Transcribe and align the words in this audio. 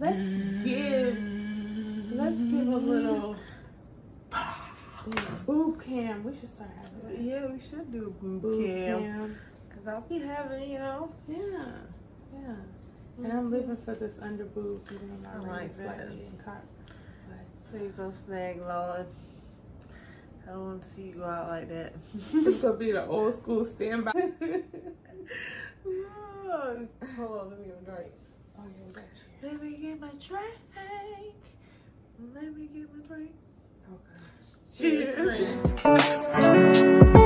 Let's 0.00 0.16
give 0.64 1.18
let's 2.12 2.36
give 2.36 2.68
a 2.68 2.76
little 2.76 3.36
boob 5.46 5.82
cam. 5.82 6.24
We 6.24 6.32
should 6.34 6.48
start 6.48 6.70
having 6.76 7.00
that. 7.08 7.20
Yeah, 7.22 7.46
we 7.46 7.60
should 7.60 7.90
do 7.92 8.06
a 8.06 8.10
boob, 8.10 8.42
Boob 8.42 8.64
cam. 8.66 9.00
cam. 9.02 9.36
Cause 9.70 9.86
I'll 9.88 10.00
be 10.02 10.18
having, 10.20 10.70
you 10.70 10.78
know. 10.78 11.10
Yeah. 11.28 11.38
Yeah. 12.34 12.54
And 13.22 13.32
I'm 13.32 13.50
living 13.50 13.76
for 13.84 13.94
this 13.94 14.14
under 14.20 14.44
boob, 14.44 14.82
even 14.90 15.22
though 15.22 15.28
I 15.28 15.32
my 15.36 15.42
ring 15.44 15.50
like 15.62 15.72
slightly 15.72 16.26
in 16.26 16.36
cock. 16.44 16.62
Please 17.70 17.92
don't 17.96 18.14
snag, 18.14 18.60
Lord. 18.60 19.06
I 20.46 20.50
don't 20.50 20.64
want 20.64 20.82
to 20.82 20.88
see 20.90 21.02
you 21.02 21.12
go 21.14 21.24
out 21.24 21.48
like 21.48 21.68
that. 21.68 21.92
This 22.32 22.62
will 22.62 22.76
be 22.76 22.92
the 22.92 23.06
old 23.06 23.34
school 23.34 23.64
standby. 23.64 24.12
Hold 25.84 27.38
on, 27.38 27.50
let 27.50 27.58
me 27.60 27.66
get 27.66 27.78
a 27.82 27.90
drink. 27.90 28.12
Yeah, 28.64 28.70
we 28.86 28.92
got 28.92 29.04
you. 29.14 29.48
Let 29.48 29.62
me 29.62 29.70
get 29.76 30.00
my 30.00 30.08
drink. 30.08 30.58
Let 32.34 32.56
me 32.56 32.66
get 32.66 32.88
my 32.96 33.00
drink. 33.06 33.32
Okay. 33.92 34.20
Cheers. 34.78 35.14
friend. 35.82 37.23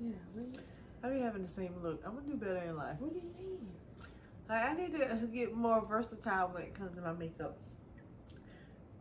Yeah. 0.00 0.12
You, 0.36 0.52
I 1.02 1.08
be 1.10 1.20
having 1.20 1.42
the 1.42 1.48
same 1.52 1.74
look. 1.82 2.02
I'm 2.06 2.14
gonna 2.14 2.26
do 2.26 2.34
better 2.36 2.62
in 2.66 2.76
life. 2.76 2.96
what 2.98 3.12
do 3.12 3.16
you 3.18 3.22
mean? 3.38 3.58
Like 4.48 4.64
I 4.64 4.74
need 4.74 4.92
to 4.92 5.26
get 5.32 5.54
more 5.54 5.84
versatile 5.84 6.48
when 6.48 6.62
it 6.62 6.74
comes 6.74 6.94
to 6.96 7.00
my 7.02 7.12
makeup. 7.12 7.56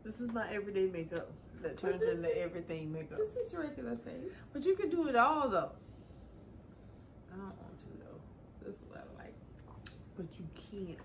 This 0.03 0.19
is 0.19 0.31
my 0.31 0.51
everyday 0.53 0.87
makeup 0.87 1.31
that 1.61 1.77
turns 1.77 2.03
into 2.03 2.29
is- 2.29 2.37
everything 2.43 2.91
makeup. 2.91 3.17
This 3.17 3.35
is 3.35 3.53
regular 3.53 3.95
face. 3.97 4.31
But 4.51 4.65
you 4.65 4.75
can 4.75 4.89
do 4.89 5.07
it 5.07 5.15
all 5.15 5.47
though. 5.49 5.71
I 7.31 7.35
don't 7.37 7.45
want 7.45 7.57
to 7.79 8.03
though. 8.05 8.65
This 8.67 8.77
is 8.77 8.83
what 8.89 8.99
I 8.99 9.23
like. 9.23 9.33
But 10.15 10.25
you 10.37 10.45
can't. 10.55 10.99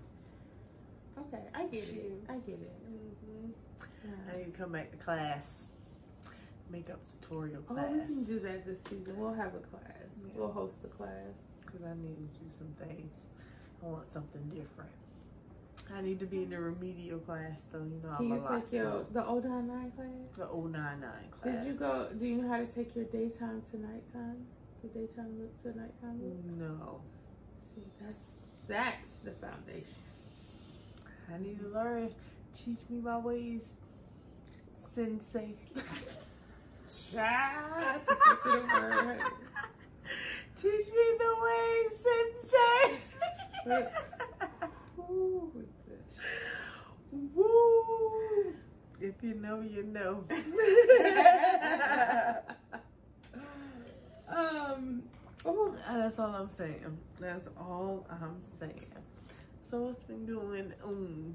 Okay, 1.17 1.43
I 1.53 1.63
get 1.65 1.83
it. 1.83 2.23
I 2.29 2.33
get 2.37 2.59
it. 2.61 2.71
hmm 2.85 3.49
Yeah. 4.05 4.11
I 4.33 4.37
need 4.37 4.53
to 4.53 4.59
come 4.59 4.71
back 4.71 4.91
to 4.91 4.97
class. 4.97 5.58
Makeup 6.69 6.99
tutorial 7.21 7.61
class. 7.63 7.85
Oh, 7.89 7.93
we 7.93 7.99
can 7.99 8.23
do 8.23 8.39
that 8.41 8.65
this 8.65 8.79
season. 8.83 9.17
We'll 9.17 9.33
have 9.33 9.55
a 9.55 9.59
class. 9.59 9.83
Yeah. 10.23 10.31
We'll 10.35 10.51
host 10.51 10.75
a 10.83 10.87
class. 10.87 11.33
Because 11.65 11.81
I 11.85 11.93
need 11.95 12.15
to 12.15 12.39
do 12.39 12.45
some 12.57 12.87
things. 12.87 13.11
I 13.83 13.87
want 13.87 14.11
something 14.13 14.41
different. 14.49 14.91
I 15.95 16.01
need 16.01 16.19
to 16.19 16.25
be 16.25 16.43
in 16.43 16.51
the 16.51 16.59
remedial 16.59 17.19
class 17.19 17.57
though. 17.71 17.79
You 17.79 17.99
know, 18.03 18.15
Can 18.17 18.25
I'm 18.27 18.31
a 18.31 18.35
you 18.35 18.41
lot. 18.41 18.61
take 18.71 18.73
your 18.73 19.05
the 19.11 19.21
099 19.21 19.91
class? 19.91 20.07
the 20.37 20.45
099 20.45 21.01
class. 21.41 21.55
Did 21.55 21.67
you 21.67 21.73
go? 21.73 22.09
Do 22.17 22.27
you 22.27 22.41
know 22.41 22.49
how 22.49 22.57
to 22.59 22.65
take 22.67 22.95
your 22.95 23.05
daytime 23.05 23.63
to 23.71 23.77
nighttime? 23.81 24.45
The 24.83 24.87
daytime 24.89 25.39
look 25.39 25.61
to 25.63 25.79
nighttime 25.79 26.21
look. 26.21 26.69
No. 26.69 27.01
See, 27.75 27.81
that's 27.99 28.19
that's 28.67 29.17
the 29.19 29.31
foundation. 29.31 29.95
I 31.33 31.39
need 31.41 31.59
to 31.61 31.67
learn. 31.69 32.13
Teach 32.55 32.79
me 32.89 32.99
my 33.01 33.17
ways, 33.17 33.61
sensei. 34.93 35.55
Child, 36.89 37.71
that's 37.77 38.09
a 38.09 38.15
sensitive 38.25 38.69
word. 38.71 39.19
Teach 40.61 40.87
me 40.87 41.07
the 41.19 41.31
ways, 41.45 41.91
sensei. 43.65 43.85
Ooh, 44.99 45.51
Woo! 47.35 48.53
If 49.01 49.15
you 49.21 49.33
know, 49.35 49.61
you 49.61 49.83
know. 49.83 50.25
um. 54.29 55.03
Oh, 55.45 55.73
That's 55.87 56.19
all 56.19 56.35
I'm 56.35 56.49
saying. 56.57 56.97
That's 57.17 57.47
all 57.57 58.05
I'm 58.11 58.41
saying. 58.59 58.91
So 59.71 59.79
what's 59.83 60.03
been 60.03 60.25
going 60.25 60.73
on, 60.83 61.33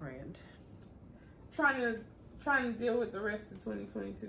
friend? 0.00 0.36
trying 1.54 1.80
to 1.80 2.00
trying 2.42 2.72
to 2.72 2.78
deal 2.78 2.98
with 2.98 3.12
the 3.12 3.20
rest 3.20 3.52
of 3.52 3.62
2022. 3.62 4.28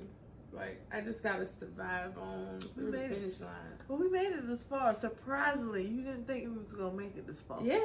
Like 0.56 0.80
I 0.92 1.02
just 1.02 1.22
gotta 1.22 1.46
survive 1.46 2.18
on 2.18 2.60
through 2.76 2.92
the 2.92 2.98
made 2.98 3.12
it. 3.12 3.20
finish 3.20 3.40
line. 3.42 3.50
Well, 3.88 4.00
we 4.00 4.10
made 4.10 4.28
it 4.32 4.48
this 4.48 4.64
far. 4.64 4.94
Surprisingly, 4.96 5.86
you 5.86 6.02
didn't 6.02 6.26
think 6.28 6.46
we 6.46 6.58
was 6.58 6.72
gonna 6.72 6.94
make 6.96 7.16
it 7.18 7.28
this 7.28 7.40
far. 7.42 7.60
Yeah, 7.62 7.80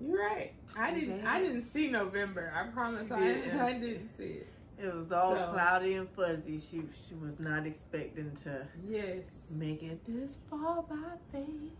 you're 0.00 0.18
right. 0.18 0.52
I 0.76 0.92
We 0.92 1.00
didn't. 1.00 1.26
I 1.26 1.40
didn't 1.40 1.62
see 1.62 1.88
November. 1.90 2.52
I 2.54 2.64
promise. 2.68 3.10
I 3.10 3.30
Yeah. 3.32 3.64
I 3.66 3.72
didn't 3.74 4.08
see 4.08 4.24
it. 4.42 4.48
It 4.80 4.94
was 4.94 5.10
all 5.12 5.34
So- 5.34 5.50
cloudy 5.52 5.94
and 5.94 6.08
fuzzy. 6.10 6.60
She 6.60 6.82
she 7.08 7.14
was 7.14 7.38
not 7.38 7.66
expecting 7.66 8.36
to 8.44 8.66
Yes. 8.88 9.24
make 9.50 9.82
it 9.82 10.00
this 10.06 10.38
far 10.48 10.82
by 10.82 10.96
faith. 11.32 11.72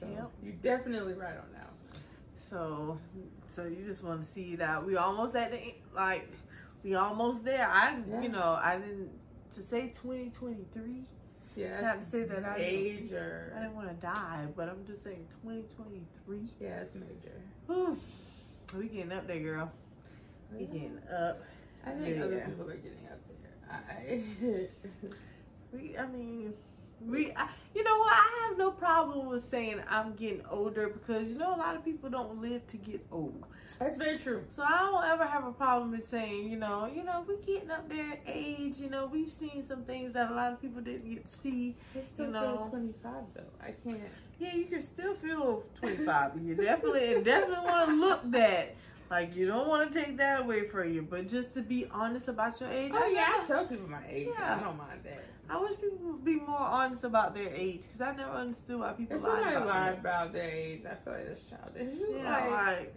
So 0.00 0.06
Yep. 0.08 0.30
You're 0.42 0.52
definitely 0.54 1.14
right 1.14 1.36
on 1.36 1.52
that. 1.54 1.68
one. 1.70 2.02
So 2.50 2.98
so 3.48 3.64
you 3.64 3.84
just 3.84 4.02
want 4.02 4.24
to 4.24 4.30
see 4.30 4.54
it 4.54 4.60
out. 4.60 4.84
We 4.86 4.96
almost 4.96 5.36
at 5.36 5.52
the 5.52 5.74
like 5.94 6.28
we 6.82 6.94
almost 6.94 7.44
there. 7.44 7.68
I 7.68 7.98
Yeah. 8.08 8.20
you 8.22 8.28
know 8.28 8.58
I 8.62 8.78
didn't 8.78 9.10
to 9.54 9.62
say 9.62 9.92
2023. 10.02 11.04
Yeah. 11.54 11.80
Not 11.82 12.02
to 12.02 12.10
say 12.10 12.22
that 12.24 12.44
I 12.44 12.56
age 12.58 13.12
I 13.12 13.60
didn't 13.60 13.74
want 13.74 13.88
to 13.88 13.94
die, 13.94 14.46
but 14.56 14.68
I'm 14.68 14.84
just 14.86 15.04
saying 15.04 15.26
2023. 15.42 16.48
yeah, 16.60 16.80
it's 16.80 16.94
major. 16.94 17.40
Whew. 17.66 17.98
We 18.76 18.88
getting 18.88 19.12
up 19.12 19.26
there, 19.26 19.38
girl. 19.40 19.70
We 20.50 20.64
getting 20.64 20.98
up. 21.14 21.42
I 21.84 21.90
think 21.90 22.22
other 22.22 22.40
people 22.40 22.70
are 22.70 22.76
getting 22.76 23.06
up 23.10 23.20
there. 23.26 23.70
I, 23.70 25.08
We, 25.72 25.96
I 25.96 26.06
mean, 26.06 26.52
we, 27.06 27.32
I, 27.32 27.48
you 27.74 27.82
know 27.84 27.98
what? 27.98 28.12
I 28.12 28.46
have 28.48 28.58
no 28.58 28.70
problem 28.70 29.26
with 29.28 29.48
saying 29.50 29.80
I'm 29.88 30.14
getting 30.14 30.42
older 30.50 30.88
because 30.88 31.28
you 31.28 31.36
know 31.36 31.54
a 31.54 31.56
lot 31.56 31.76
of 31.76 31.84
people 31.84 32.10
don't 32.10 32.40
live 32.40 32.66
to 32.68 32.76
get 32.76 33.04
old. 33.10 33.44
that's 33.78 33.96
very 33.96 34.18
true. 34.18 34.44
So 34.54 34.62
I 34.62 34.78
don't 34.80 35.04
ever 35.04 35.26
have 35.26 35.44
a 35.46 35.52
problem 35.52 35.92
with 35.92 36.08
saying, 36.10 36.50
you 36.50 36.58
know, 36.58 36.90
you 36.94 37.02
know, 37.02 37.24
we're 37.26 37.36
getting 37.38 37.70
up 37.70 37.88
there 37.88 38.12
in 38.12 38.18
age. 38.26 38.76
You 38.78 38.90
know, 38.90 39.06
we've 39.06 39.30
seen 39.30 39.64
some 39.66 39.84
things 39.84 40.12
that 40.14 40.30
a 40.30 40.34
lot 40.34 40.52
of 40.52 40.60
people 40.60 40.80
didn't 40.82 41.08
get 41.08 41.30
to 41.30 41.38
see. 41.38 41.76
Still 42.00 42.26
You 42.26 42.32
know. 42.32 42.66
25 42.70 43.12
though. 43.34 43.42
I 43.60 43.72
can't. 43.84 44.00
Yeah, 44.38 44.54
you 44.54 44.64
can 44.64 44.82
still 44.82 45.14
feel 45.14 45.64
25. 45.80 46.32
you 46.42 46.54
definitely, 46.56 47.14
and 47.14 47.24
definitely 47.24 47.64
want 47.64 47.90
to 47.90 47.96
look 47.96 48.30
that. 48.32 48.74
Like 49.10 49.36
you 49.36 49.46
don't 49.46 49.68
want 49.68 49.92
to 49.92 50.02
take 50.02 50.16
that 50.16 50.40
away 50.40 50.68
from 50.68 50.92
you, 50.92 51.02
but 51.02 51.28
just 51.28 51.52
to 51.52 51.60
be 51.60 51.86
honest 51.92 52.28
about 52.28 52.58
your 52.60 52.70
age. 52.70 52.92
Oh 52.94 53.02
I 53.04 53.12
yeah, 53.14 53.40
I 53.42 53.44
tell 53.46 53.66
people 53.66 53.86
my 53.88 54.02
age. 54.08 54.28
Yeah. 54.32 54.56
I 54.56 54.64
don't 54.64 54.78
mind 54.78 55.00
that. 55.04 55.24
I 55.52 55.60
wish 55.60 55.72
people 55.78 55.98
would 56.12 56.24
be 56.24 56.36
more 56.36 56.56
honest 56.58 57.04
about 57.04 57.34
their 57.34 57.50
age 57.54 57.82
because 57.82 58.00
I 58.00 58.16
never 58.16 58.32
understood 58.32 58.80
why 58.80 58.92
people 58.92 59.16
If 59.16 59.22
lie 59.22 59.50
about 59.52 59.66
lie 59.66 59.88
about 59.90 60.32
their 60.32 60.50
age, 60.50 60.80
I 60.90 60.94
feel 60.94 61.12
like 61.12 61.26
it's 61.26 61.42
childish. 61.42 61.98
Yeah, 62.10 62.24
Like, 62.24 62.50
like, 62.50 62.94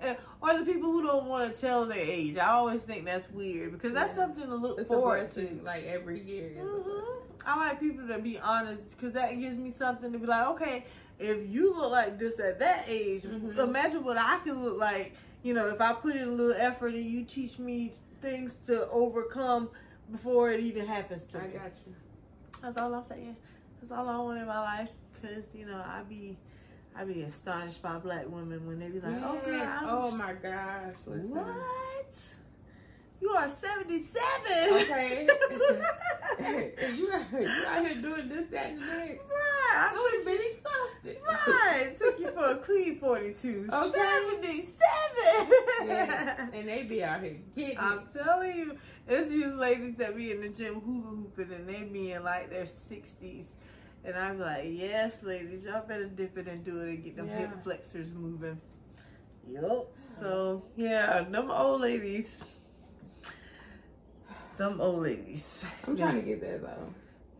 eh, 0.00 0.14
or 0.40 0.56
the 0.58 0.64
people 0.64 0.92
who 0.92 1.02
don't 1.02 1.26
want 1.26 1.52
to 1.52 1.60
tell 1.60 1.84
their 1.84 1.98
age. 1.98 2.36
I 2.38 2.50
always 2.50 2.82
think 2.82 3.04
that's 3.06 3.28
weird 3.32 3.72
because 3.72 3.92
that's 3.92 4.10
Yeah. 4.16 4.22
something 4.24 4.46
to 4.46 4.54
look 4.54 4.78
it's 4.78 4.86
forward 4.86 5.22
blessing. 5.34 5.58
to. 5.58 5.64
Like 5.64 5.84
every 5.86 6.22
year. 6.22 6.50
is 6.50 6.56
a 6.58 6.60
hmm. 6.60 7.22
I 7.44 7.56
like 7.56 7.80
people 7.80 8.06
to 8.06 8.18
be 8.18 8.38
honest 8.38 8.88
because 8.90 9.12
that 9.14 9.32
gives 9.40 9.58
me 9.58 9.72
something 9.76 10.12
to 10.12 10.18
be 10.18 10.26
like, 10.26 10.46
okay, 10.50 10.84
if 11.18 11.48
you 11.48 11.74
look 11.74 11.90
like 11.90 12.20
this 12.20 12.38
at 12.38 12.60
that 12.60 12.84
age, 12.86 13.22
Mhm. 13.24 13.58
imagine 13.58 14.04
what 14.04 14.16
I 14.16 14.38
can 14.44 14.62
look 14.62 14.78
like. 14.78 15.12
You 15.42 15.54
know, 15.54 15.68
if 15.70 15.80
I 15.80 15.92
put 15.92 16.14
in 16.14 16.28
a 16.28 16.30
little 16.30 16.54
effort 16.56 16.94
and 16.94 17.04
you 17.04 17.24
teach 17.24 17.58
me 17.58 17.94
things 18.20 18.58
to 18.66 18.88
overcome 18.90 19.70
before 20.12 20.50
it 20.52 20.60
even 20.60 20.86
happens 20.86 21.24
to 21.26 21.38
I 21.38 21.46
me. 21.46 21.52
got 21.54 21.72
you. 21.86 21.94
That's 22.62 22.78
all 22.78 22.94
I'm 22.94 23.04
saying. 23.08 23.36
That's 23.80 23.92
all 23.92 24.08
I 24.08 24.16
want 24.18 24.38
in 24.40 24.46
my 24.46 24.60
life. 24.60 24.90
Cause 25.22 25.44
you 25.54 25.66
know 25.66 25.76
I 25.84 26.02
be, 26.08 26.36
I 26.96 27.04
be 27.04 27.22
astonished 27.22 27.82
by 27.82 27.98
black 27.98 28.28
women 28.28 28.66
when 28.66 28.78
they 28.78 28.88
be 28.88 29.00
like, 29.00 29.20
"Oh, 29.24 29.40
girl, 29.44 29.62
I'm 29.62 29.84
oh 29.88 30.10
my 30.12 30.34
gosh! 30.34 30.94
Listen. 31.06 31.30
what? 31.30 32.14
You 33.20 33.30
are 33.30 33.48
77." 33.50 34.82
Okay. 34.82 35.26
you, 36.96 37.12
out- 37.12 37.32
you 37.32 37.64
out 37.66 37.86
here 37.86 37.94
doing 37.94 38.28
this, 38.28 38.46
that, 38.50 38.70
and 38.70 38.80
the 38.82 38.86
next. 38.86 38.98
right. 38.98 39.20
Oh, 39.28 39.72
I 39.74 39.92
would 39.92 40.14
have 40.18 40.24
been 40.26 40.46
exhausted. 40.52 41.18
Right. 41.26 41.96
ain't 42.86 43.00
42. 43.00 43.68
Okay. 43.72 43.98
77. 43.98 44.72
Yes. 45.86 46.50
And 46.52 46.68
they 46.68 46.82
be 46.84 47.02
out 47.04 47.22
here 47.22 47.36
getting 47.56 47.78
I'm 47.78 47.98
it. 48.00 48.04
telling 48.12 48.56
you, 48.56 48.78
it's 49.08 49.28
these 49.30 49.46
ladies 49.46 49.96
that 49.98 50.16
be 50.16 50.32
in 50.32 50.40
the 50.40 50.48
gym 50.48 50.80
hula 50.80 51.16
hooping 51.16 51.52
and 51.52 51.68
they 51.68 51.84
be 51.84 52.12
in 52.12 52.22
like 52.24 52.50
their 52.50 52.66
60s. 52.90 53.44
And 54.04 54.16
I'm 54.16 54.38
like, 54.38 54.64
yes, 54.68 55.16
ladies, 55.22 55.64
y'all 55.64 55.86
better 55.86 56.06
dip 56.06 56.38
it 56.38 56.46
and 56.48 56.64
do 56.64 56.80
it 56.80 56.88
and 56.88 57.04
get 57.04 57.16
them 57.16 57.28
hip 57.28 57.50
flexors 57.64 58.14
moving. 58.14 58.60
Yup. 59.50 59.92
So, 60.20 60.64
yeah, 60.76 61.22
them 61.22 61.50
old 61.50 61.80
ladies. 61.82 62.44
Them 64.56 64.80
old 64.80 65.02
ladies. 65.02 65.64
I'm 65.86 65.96
trying 65.96 66.16
to 66.16 66.22
get 66.22 66.40
there 66.40 66.58
though. 66.58 66.94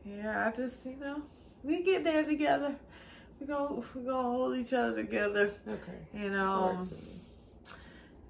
Yeah, 0.04 0.48
I 0.48 0.56
just, 0.56 0.76
you 0.84 0.96
know, 0.96 1.22
we 1.62 1.82
get 1.82 2.04
there 2.04 2.24
together. 2.24 2.76
We 3.40 3.46
go, 3.46 3.84
we 3.94 4.02
gonna 4.02 4.22
hold 4.22 4.56
each 4.56 4.72
other 4.72 5.02
together. 5.02 5.52
Okay. 5.66 5.98
You 6.14 6.30
know, 6.30 6.78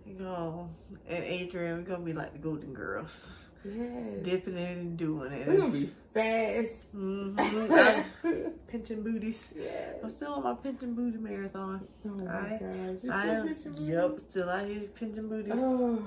you 0.06 0.14
know, 0.14 0.70
and 1.08 1.24
Adrian, 1.24 1.78
we're 1.78 1.82
gonna 1.82 2.04
be 2.04 2.12
like 2.12 2.32
the 2.32 2.38
Golden 2.38 2.72
Girls. 2.72 3.32
Yes. 3.64 4.22
Dipping 4.22 4.56
in 4.56 4.64
and 4.64 4.96
doing 4.96 5.32
it. 5.32 5.46
We're 5.46 5.56
gonna 5.56 5.72
be 5.72 5.90
fast. 6.14 6.94
Mm 6.94 7.34
-hmm. 7.36 8.52
pinching 8.68 9.02
booties. 9.02 9.42
yes. 9.56 9.98
I'm 10.02 10.10
still 10.10 10.34
on 10.34 10.42
my 10.44 10.54
pinching 10.62 10.94
booty 10.94 11.18
marathon. 11.18 11.86
Oh 12.04 12.08
my 12.08 12.24
I- 12.24 12.58
gosh. 12.58 13.02
You 13.02 13.12
I 13.12 13.20
still 13.20 13.30
am, 13.30 13.48
picture 13.48 13.70
me? 13.70 13.92
yep, 13.92 14.20
still 14.30 14.48
out 14.48 14.68
here 14.68 14.88
pinching 14.94 15.28
booties. 15.28 15.52
Oh. 15.56 15.98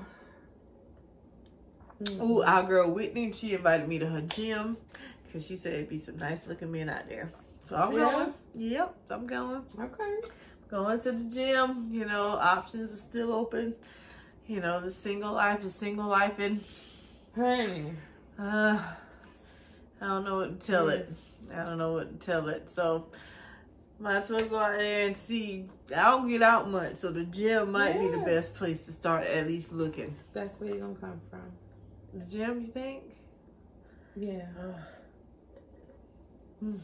Ooh, 2.22 2.42
our 2.44 2.64
girl 2.64 2.90
Whitney, 2.90 3.32
she 3.34 3.54
invited 3.54 3.88
me 3.88 4.00
to 4.00 4.08
her 4.08 4.22
gym 4.22 4.78
because 5.26 5.46
she 5.46 5.56
said 5.56 5.74
it'd 5.74 5.90
be 5.90 6.00
some 6.00 6.18
nice 6.18 6.48
looking 6.48 6.72
men 6.72 6.90
out 6.90 7.08
there. 7.10 7.32
So 7.68 7.76
I'm 7.76 7.92
Yeah? 7.94 8.12
going. 8.12 8.34
Yep, 8.56 8.96
I'm 9.10 9.28
going. 9.28 9.62
Okay. 9.80 10.16
Going 10.72 11.00
to 11.02 11.12
the 11.12 11.24
gym. 11.26 11.88
You 11.92 12.06
know, 12.06 12.30
options 12.30 12.94
are 12.94 12.98
still 12.98 13.32
open. 13.34 13.76
You 14.48 14.60
know, 14.62 14.80
the 14.82 14.92
single 14.92 15.34
life 15.34 15.64
is 15.64 15.76
single 15.76 16.08
life, 16.08 16.40
and 16.40 16.64
Honey. 17.36 17.94
uh, 18.40 18.80
I 20.02 20.06
don't 20.08 20.24
know 20.24 20.38
what 20.38 20.60
to 20.62 20.66
tell 20.66 20.90
it. 20.90 21.10
I 21.54 21.64
don't 21.64 21.78
know 21.78 21.94
what 21.94 22.20
to 22.20 22.26
tell 22.26 22.48
it. 22.50 22.68
So 22.74 23.08
might 24.00 24.18
as 24.18 24.30
well 24.30 24.40
go 24.46 24.58
out 24.58 24.78
there 24.78 25.06
and 25.08 25.16
see. 25.18 25.68
I 25.96 26.04
don't 26.06 26.28
get 26.28 26.42
out 26.42 26.70
much, 26.70 26.96
so 26.96 27.12
the 27.12 27.26
gym 27.26 27.72
might 27.74 28.00
be 28.00 28.08
the 28.08 28.24
best 28.26 28.56
place 28.56 28.80
to 28.86 28.92
start 28.92 29.24
at 29.26 29.46
least 29.46 29.72
looking. 29.72 30.16
That's 30.34 30.60
where 30.60 30.70
you're 30.70 30.80
gonna 30.80 30.96
come 30.96 31.22
from. 31.30 31.52
The 32.14 32.26
gym, 32.26 32.62
you 32.62 32.68
think? 32.68 33.04
Yeah. 34.16 34.48
Hmm. 36.60 36.78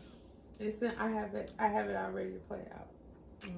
It's 0.60 0.81
in, 0.81 0.92
I 0.98 1.10
have 1.10 1.36
it 1.36 1.51
I 1.60 1.68
have 1.68 1.89
it 1.89 1.95
already 1.95 2.31
to 2.31 2.39
play 2.48 2.62
out. 2.74 2.88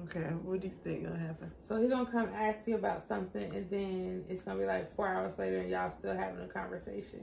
Okay, 0.04 0.20
what 0.42 0.60
do 0.60 0.68
you 0.68 0.74
think 0.82 1.04
gonna 1.04 1.18
happen? 1.18 1.50
So 1.62 1.80
he's 1.80 1.90
gonna 1.90 2.10
come 2.10 2.28
ask 2.34 2.66
you 2.66 2.74
about 2.74 3.06
something 3.06 3.54
and 3.54 3.70
then 3.70 4.24
it's 4.28 4.42
gonna 4.42 4.58
be 4.58 4.66
like 4.66 4.94
four 4.96 5.06
hours 5.06 5.38
later 5.38 5.58
and 5.58 5.70
y'all 5.70 5.90
still 5.90 6.16
having 6.16 6.42
a 6.42 6.48
conversation. 6.48 7.22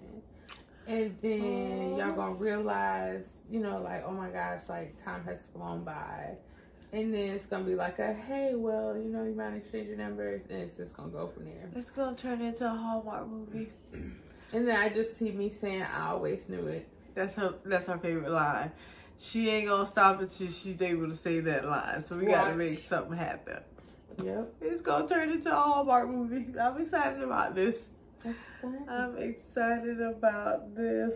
And 0.88 1.18
then 1.22 1.98
y'all 1.98 2.14
gonna 2.14 2.36
realize, 2.36 3.26
you 3.50 3.60
know, 3.60 3.82
like, 3.82 4.04
oh 4.06 4.12
my 4.12 4.30
gosh, 4.30 4.70
like 4.70 4.96
time 5.04 5.24
has 5.26 5.48
flown 5.48 5.84
by. 5.84 6.36
And 6.94 7.14
then 7.14 7.32
it's 7.32 7.48
gonna 7.48 7.66
be 7.66 7.76
like 7.76 8.00
a 8.00 8.14
hey, 8.14 8.54
well, 8.56 8.96
you 8.96 9.10
know, 9.10 9.26
you 9.26 9.34
might 9.36 9.56
exchange 9.56 9.90
your 9.90 9.98
numbers 9.98 10.42
and 10.50 10.62
it's 10.62 10.78
just 10.78 10.96
gonna 10.96 11.10
go 11.10 11.28
from 11.28 11.46
there. 11.46 11.70
It's 11.76 11.90
gonna 11.90 12.16
turn 12.16 12.42
into 12.42 12.66
a 12.66 12.70
Hallmark 12.70 13.28
movie. 13.28 13.70
And 14.54 14.68
then 14.68 14.76
I 14.76 14.90
just 14.90 15.18
see 15.18 15.32
me 15.32 15.50
saying 15.50 15.84
I 15.84 16.10
always 16.10 16.48
knew 16.48 16.68
it. 16.68 16.88
That's 17.14 17.36
her. 17.36 17.56
That's 17.66 17.88
her 17.88 17.98
favorite 17.98 18.32
line. 18.32 18.72
She 19.20 19.50
ain't 19.50 19.68
gonna 19.68 19.90
stop 19.90 20.22
until 20.22 20.50
she's 20.52 20.82
able 20.82 21.08
to 21.08 21.16
say 21.16 21.40
that 21.42 21.66
line. 21.66 22.06
So 22.06 22.18
we 22.18 22.26
gotta 22.26 22.56
make 22.56 22.78
something 22.78 23.18
happen. 23.18 23.60
Yep. 24.24 24.54
It's 24.62 24.82
gonna 24.82 25.08
turn 25.08 25.32
into 25.32 25.52
a 25.52 25.56
Hallmark 25.56 26.10
movie. 26.10 26.48
I'm 26.60 26.82
excited 26.82 27.22
about 27.22 27.56
this. 27.56 27.78
I'm 28.24 29.18
excited 29.18 30.02
about 30.02 30.76
this. 30.76 31.14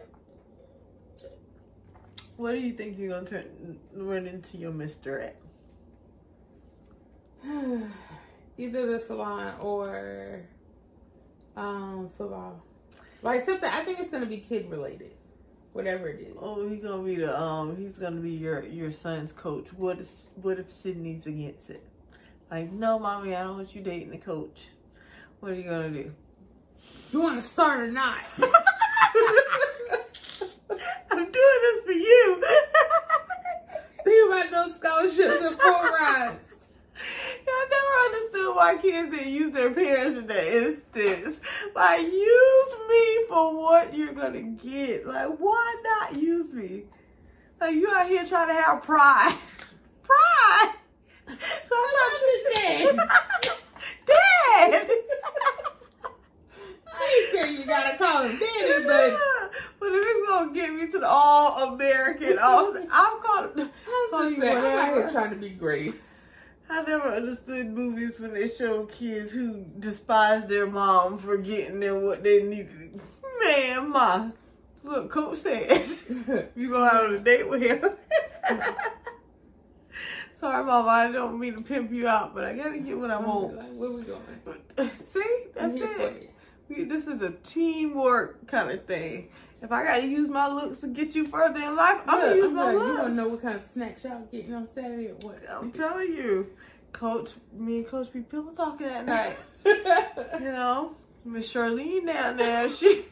What 2.37 2.51
do 2.53 2.59
you 2.59 2.73
think 2.73 2.97
you're 2.97 3.09
gonna 3.09 3.27
turn 3.29 3.79
run 3.93 4.27
into 4.27 4.57
your 4.57 4.71
Mister 4.71 5.19
at? 5.19 5.35
Either 8.57 8.85
the 8.87 8.99
salon 8.99 9.55
or 9.59 10.41
um 11.55 12.09
football. 12.17 12.63
Like 13.21 13.41
something 13.41 13.69
I 13.69 13.83
think 13.83 13.99
it's 13.99 14.09
gonna 14.09 14.25
be 14.25 14.37
kid 14.37 14.69
related. 14.69 15.11
Whatever 15.73 16.07
it 16.09 16.21
is. 16.21 16.35
Oh, 16.39 16.67
he's 16.67 16.81
gonna 16.81 17.03
be 17.03 17.15
the 17.15 17.37
um. 17.39 17.75
He's 17.75 17.99
gonna 17.99 18.21
be 18.21 18.31
your 18.31 18.63
your 18.65 18.91
son's 18.91 19.31
coach. 19.31 19.67
What 19.73 19.99
if 19.99 20.09
what 20.35 20.57
if 20.59 20.71
Sydney's 20.71 21.27
against 21.27 21.69
it? 21.69 21.83
Like, 22.49 22.71
no, 22.71 22.97
mommy, 22.97 23.35
I 23.35 23.43
don't 23.43 23.57
want 23.57 23.75
you 23.75 23.81
dating 23.81 24.09
the 24.09 24.17
coach. 24.17 24.69
What 25.39 25.51
are 25.51 25.55
you 25.55 25.63
gonna 25.63 25.91
do? 25.91 26.11
You 27.11 27.21
wanna 27.21 27.41
start 27.41 27.81
or 27.81 27.91
not? 27.91 28.23
I'm 31.11 31.25
doing 31.25 31.59
this 31.61 31.83
for 31.85 31.91
you. 31.91 32.43
Think 34.03 34.31
about 34.31 34.51
those 34.51 34.75
scholarships 34.75 35.43
and 35.43 35.59
full 35.59 35.83
rides. 35.83 36.48
Understood 38.49 38.55
why 38.55 38.77
kids 38.77 39.11
didn't 39.11 39.33
use 39.33 39.53
their 39.53 39.71
parents 39.71 40.19
in 40.19 40.27
that 40.27 40.47
instance. 40.47 41.39
Like, 41.75 42.01
use 42.01 42.75
me 42.89 43.25
for 43.27 43.55
what 43.61 43.93
you're 43.93 44.13
gonna 44.13 44.41
get. 44.41 45.05
Like, 45.05 45.37
why 45.37 45.75
not 45.83 46.15
use 46.15 46.53
me? 46.53 46.83
Like, 47.59 47.75
you 47.75 47.89
out 47.89 48.07
here 48.07 48.25
trying 48.25 48.47
to 48.47 48.53
have 48.53 48.83
pride. 48.83 49.35
Pride! 50.03 50.73
So 51.27 51.33
I'm 51.35 51.39
I 51.71 52.93
not 52.95 53.05
Dad! 54.07 54.89
I 56.91 57.29
ain't 57.31 57.35
saying 57.35 57.59
you 57.59 57.65
gotta 57.65 57.95
call 57.97 58.23
him 58.23 58.39
daddy, 58.39 58.85
but 58.85 59.19
but 59.79 59.89
if 59.91 60.03
it's 60.03 60.29
gonna 60.29 60.53
get 60.53 60.73
me 60.73 60.91
to 60.91 60.99
the 60.99 61.07
all 61.07 61.75
American, 61.75 62.39
all 62.39 62.75
I'm 62.91 63.21
calling. 63.21 63.69
I'm 64.13 64.29
just 64.29 64.41
saying, 64.41 64.57
I'm 64.57 64.65
out 64.65 64.93
here 64.95 65.09
trying 65.09 65.29
to 65.29 65.35
be 65.35 65.49
great. 65.49 65.93
I 66.71 66.83
never 66.83 67.09
understood 67.09 67.67
movies 67.67 68.19
when 68.19 68.33
they 68.33 68.47
show 68.47 68.85
kids 68.85 69.33
who 69.33 69.65
despise 69.79 70.45
their 70.45 70.67
mom 70.67 71.17
for 71.17 71.37
getting 71.37 71.79
them 71.79 72.03
what 72.03 72.23
they 72.23 72.43
needed. 72.43 73.01
Man, 73.41 73.89
ma, 73.89 74.29
look, 74.83 75.09
coach 75.09 75.39
says 75.39 76.05
you 76.55 76.69
go 76.69 76.83
out 76.83 77.05
on 77.05 77.15
a 77.15 77.19
date 77.19 77.49
with 77.49 77.63
him. 77.63 77.83
Sorry, 80.39 80.63
mama, 80.63 80.87
I 80.87 81.11
don't 81.11 81.39
mean 81.39 81.55
to 81.55 81.61
pimp 81.61 81.91
you 81.91 82.07
out, 82.07 82.35
but 82.35 82.45
I 82.45 82.53
gotta 82.53 82.79
get 82.79 82.97
what 82.97 83.11
I 83.11 83.19
want. 83.19 83.57
Like, 83.57 83.73
where 83.73 83.91
we 83.91 84.03
going? 84.03 84.21
See, 85.13 85.45
that's 85.55 85.81
it. 85.81 86.01
it. 86.01 86.33
We, 86.69 86.83
this 86.83 87.07
is 87.07 87.21
a 87.23 87.31
teamwork 87.31 88.47
kind 88.47 88.71
of 88.71 88.85
thing. 88.85 89.29
If 89.61 89.71
I 89.71 89.83
gotta 89.83 90.07
use 90.07 90.29
my 90.29 90.47
looks 90.47 90.79
to 90.79 90.87
get 90.87 91.15
you 91.15 91.27
further 91.27 91.59
in 91.61 91.75
life, 91.75 92.01
I'm 92.07 92.19
gonna 92.21 92.35
use 92.35 92.45
I'm 92.45 92.55
my 92.55 92.63
like, 92.65 92.75
looks. 92.75 92.87
You 92.87 92.97
wanna 92.97 93.13
know 93.15 93.27
what 93.29 93.41
kind 93.41 93.55
of 93.57 93.65
snacks 93.65 94.03
y'all 94.03 94.21
getting 94.31 94.53
on 94.53 94.67
Saturday 94.73 95.07
or 95.07 95.15
what? 95.15 95.37
I'm 95.49 95.71
telling 95.71 96.13
you, 96.13 96.47
Coach, 96.93 97.31
me 97.53 97.77
and 97.79 97.87
Coach 97.87 98.11
be 98.13 98.21
pillow 98.21 98.51
talking 98.51 98.87
at 98.87 99.05
night. 99.05 99.35
You 99.65 100.51
know, 100.53 100.95
Miss 101.25 101.53
Charlene 101.53 102.05
down 102.07 102.37
there, 102.37 102.69
she 102.69 103.03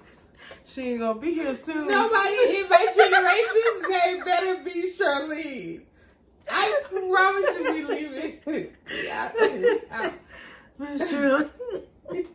she 0.66 0.92
ain't 0.92 1.00
gonna 1.02 1.20
be 1.20 1.34
here 1.34 1.54
soon. 1.56 1.88
Nobody 1.88 2.58
in 2.58 2.70
my 2.70 2.86
generation's 2.96 3.90
name 3.90 4.24
better 4.24 4.64
be 4.64 4.94
Charlene. 4.98 5.82
I 6.50 6.82
promise 6.90 7.50
you 7.58 7.74
we 7.74 7.84
leaving. 7.84 8.68
Yeah, 9.04 9.32
Miss 10.80 11.12
Charlene. 11.12 12.28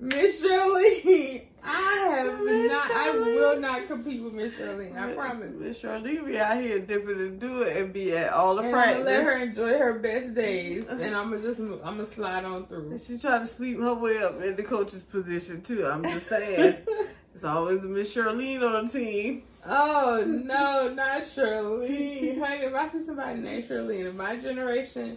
Miss 0.00 0.42
Charlene. 0.42 1.42
I 1.64 2.06
have 2.10 2.40
Miss 2.42 2.72
not. 2.72 2.90
I 2.90 3.10
will 3.10 3.60
not 3.60 3.86
compete 3.86 4.22
with 4.22 4.32
Miss 4.32 4.52
Charlene. 4.54 4.96
I 4.96 5.12
promise. 5.14 5.52
Miss 5.58 5.78
Charlene 5.78 6.26
be 6.26 6.38
out 6.38 6.58
here 6.60 6.78
dipping 6.80 7.18
and 7.20 7.40
do 7.40 7.62
it 7.62 7.76
and 7.76 7.92
be 7.92 8.16
at 8.16 8.32
all 8.32 8.54
the 8.56 8.62
And 8.62 8.68
I'm 8.68 8.72
practice. 8.72 8.98
gonna 8.98 9.10
let 9.10 9.24
her 9.24 9.36
enjoy 9.38 9.78
her 9.78 9.98
best 9.98 10.34
days, 10.34 10.86
and 10.88 11.14
I'm 11.14 11.30
gonna 11.30 11.42
just 11.42 11.60
I'm 11.60 11.78
gonna 11.80 12.04
slide 12.06 12.44
on 12.44 12.66
through. 12.66 12.90
And 12.90 13.00
she 13.00 13.18
trying 13.18 13.42
to 13.42 13.46
sleep 13.46 13.78
her 13.80 13.94
way 13.94 14.18
up 14.22 14.40
in 14.42 14.56
the 14.56 14.62
coach's 14.62 15.00
position 15.02 15.62
too. 15.62 15.86
I'm 15.86 16.02
just 16.04 16.28
saying. 16.28 16.76
It's 17.32 17.44
always 17.44 17.80
Miss 17.82 18.14
Charlene 18.14 18.60
on 18.60 18.86
the 18.88 18.92
team. 18.92 19.44
oh 19.64 20.22
no, 20.26 20.92
not 20.92 21.22
Charlene. 21.22 22.38
Honey, 22.38 22.64
if 22.64 22.74
I 22.74 22.88
see 22.90 23.04
somebody 23.06 23.40
named 23.40 23.64
Charlene 23.64 24.10
in 24.10 24.16
my 24.16 24.36
generation, 24.36 25.16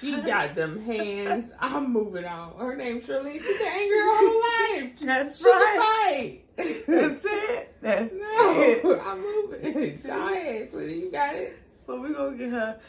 she 0.00 0.20
got 0.20 0.54
them 0.54 0.80
hands. 0.84 1.50
I'm 1.60 1.92
moving 1.92 2.24
on. 2.24 2.54
Her 2.58 2.76
name's 2.76 3.04
Shirley. 3.06 3.38
She's 3.38 3.46
been 3.58 3.66
angry 3.66 3.98
her 3.98 4.16
whole 4.16 4.82
life. 4.82 4.92
That's 5.02 5.38
She 5.38 5.44
can 5.44 5.76
fight. 5.80 6.40
That's 6.56 7.24
it. 7.24 7.74
That's 7.82 8.12
it. 8.14 9.00
I'm 9.06 9.20
moving. 9.20 10.10
Ahead, 10.10 10.70
sweetie. 10.70 10.94
You 10.94 11.10
got 11.10 11.34
it. 11.34 11.58
So 11.86 12.00
we 12.00 12.14
gonna 12.14 12.36
get 12.36 12.50
her. 12.50 12.80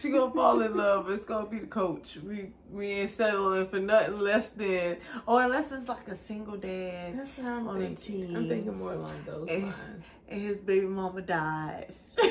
She 0.00 0.10
gonna 0.10 0.32
fall 0.34 0.60
in 0.60 0.76
love. 0.76 1.08
It's 1.10 1.24
gonna 1.24 1.46
be 1.48 1.58
the 1.60 1.66
coach. 1.66 2.18
We 2.26 2.50
we 2.70 2.88
ain't 2.88 3.16
settling 3.16 3.68
for 3.68 3.78
nothing 3.78 4.18
less 4.18 4.46
than, 4.56 4.96
or 5.26 5.42
unless 5.42 5.70
it's 5.72 5.88
like 5.88 6.08
a 6.08 6.16
single 6.16 6.56
dad 6.56 7.18
That's 7.18 7.38
what 7.38 7.46
I'm 7.46 7.68
On 7.68 7.78
thinking. 7.80 8.26
team. 8.26 8.36
I'm 8.36 8.48
thinking 8.48 8.76
more 8.78 8.92
along 8.94 9.22
those 9.24 9.48
Eh. 9.48 9.60
lines. 9.62 10.04
and 10.28 10.42
his 10.42 10.58
baby 10.58 10.86
mama 10.86 11.22
died. 11.22 11.94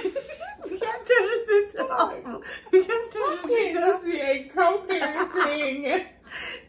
we 0.70 0.80
can't 0.80 1.06
turn 1.06 1.30
this. 1.48 1.74
We 2.72 2.84
gotta 2.86 3.10
turn 3.12 3.24
I 3.24 3.40
this 3.44 3.74
can't 3.74 4.02
to 4.02 4.06
be 4.12 4.20
a 4.20 4.44
co-parenting, 4.50 6.06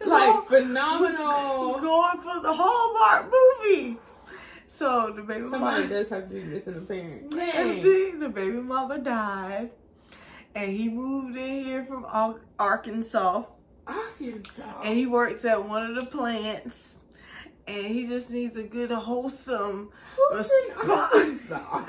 like 0.06 0.46
phenomenal. 0.46 1.78
Going 1.80 2.18
for 2.22 2.40
the 2.40 2.52
Hallmark 2.52 3.32
movie. 3.32 3.96
So 4.78 5.12
the 5.14 5.22
baby 5.22 5.48
Somebody 5.48 5.82
mama, 5.82 5.88
does 5.88 6.08
have 6.08 6.28
to 6.28 6.34
be 6.34 6.42
missing 6.42 6.74
a 6.76 6.80
parent. 6.80 7.30
Dang. 7.30 7.82
see, 7.82 8.12
the 8.18 8.28
baby 8.28 8.56
mama 8.58 8.98
died, 8.98 9.70
and 10.54 10.70
he 10.72 10.88
moved 10.88 11.36
in 11.36 11.64
here 11.64 11.84
from 11.84 12.04
Arkansas, 12.58 13.44
Arkansas. 13.86 14.80
and 14.82 14.96
he 14.96 15.06
works 15.06 15.44
at 15.44 15.68
one 15.68 15.86
of 15.88 15.94
the 16.02 16.06
plants, 16.10 16.91
and 17.66 17.86
he 17.86 18.06
just 18.06 18.30
needs 18.30 18.56
a 18.56 18.62
good 18.64 18.90
wholesome 18.90 19.90
Who's 20.16 20.50
response. 20.68 21.50
Arkansas? 21.52 21.84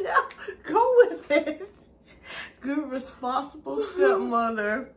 no, 0.00 0.24
go 0.64 0.94
with 0.98 1.30
it. 1.30 1.70
Good, 2.60 2.90
responsible 2.90 3.82
stepmother, 3.94 4.90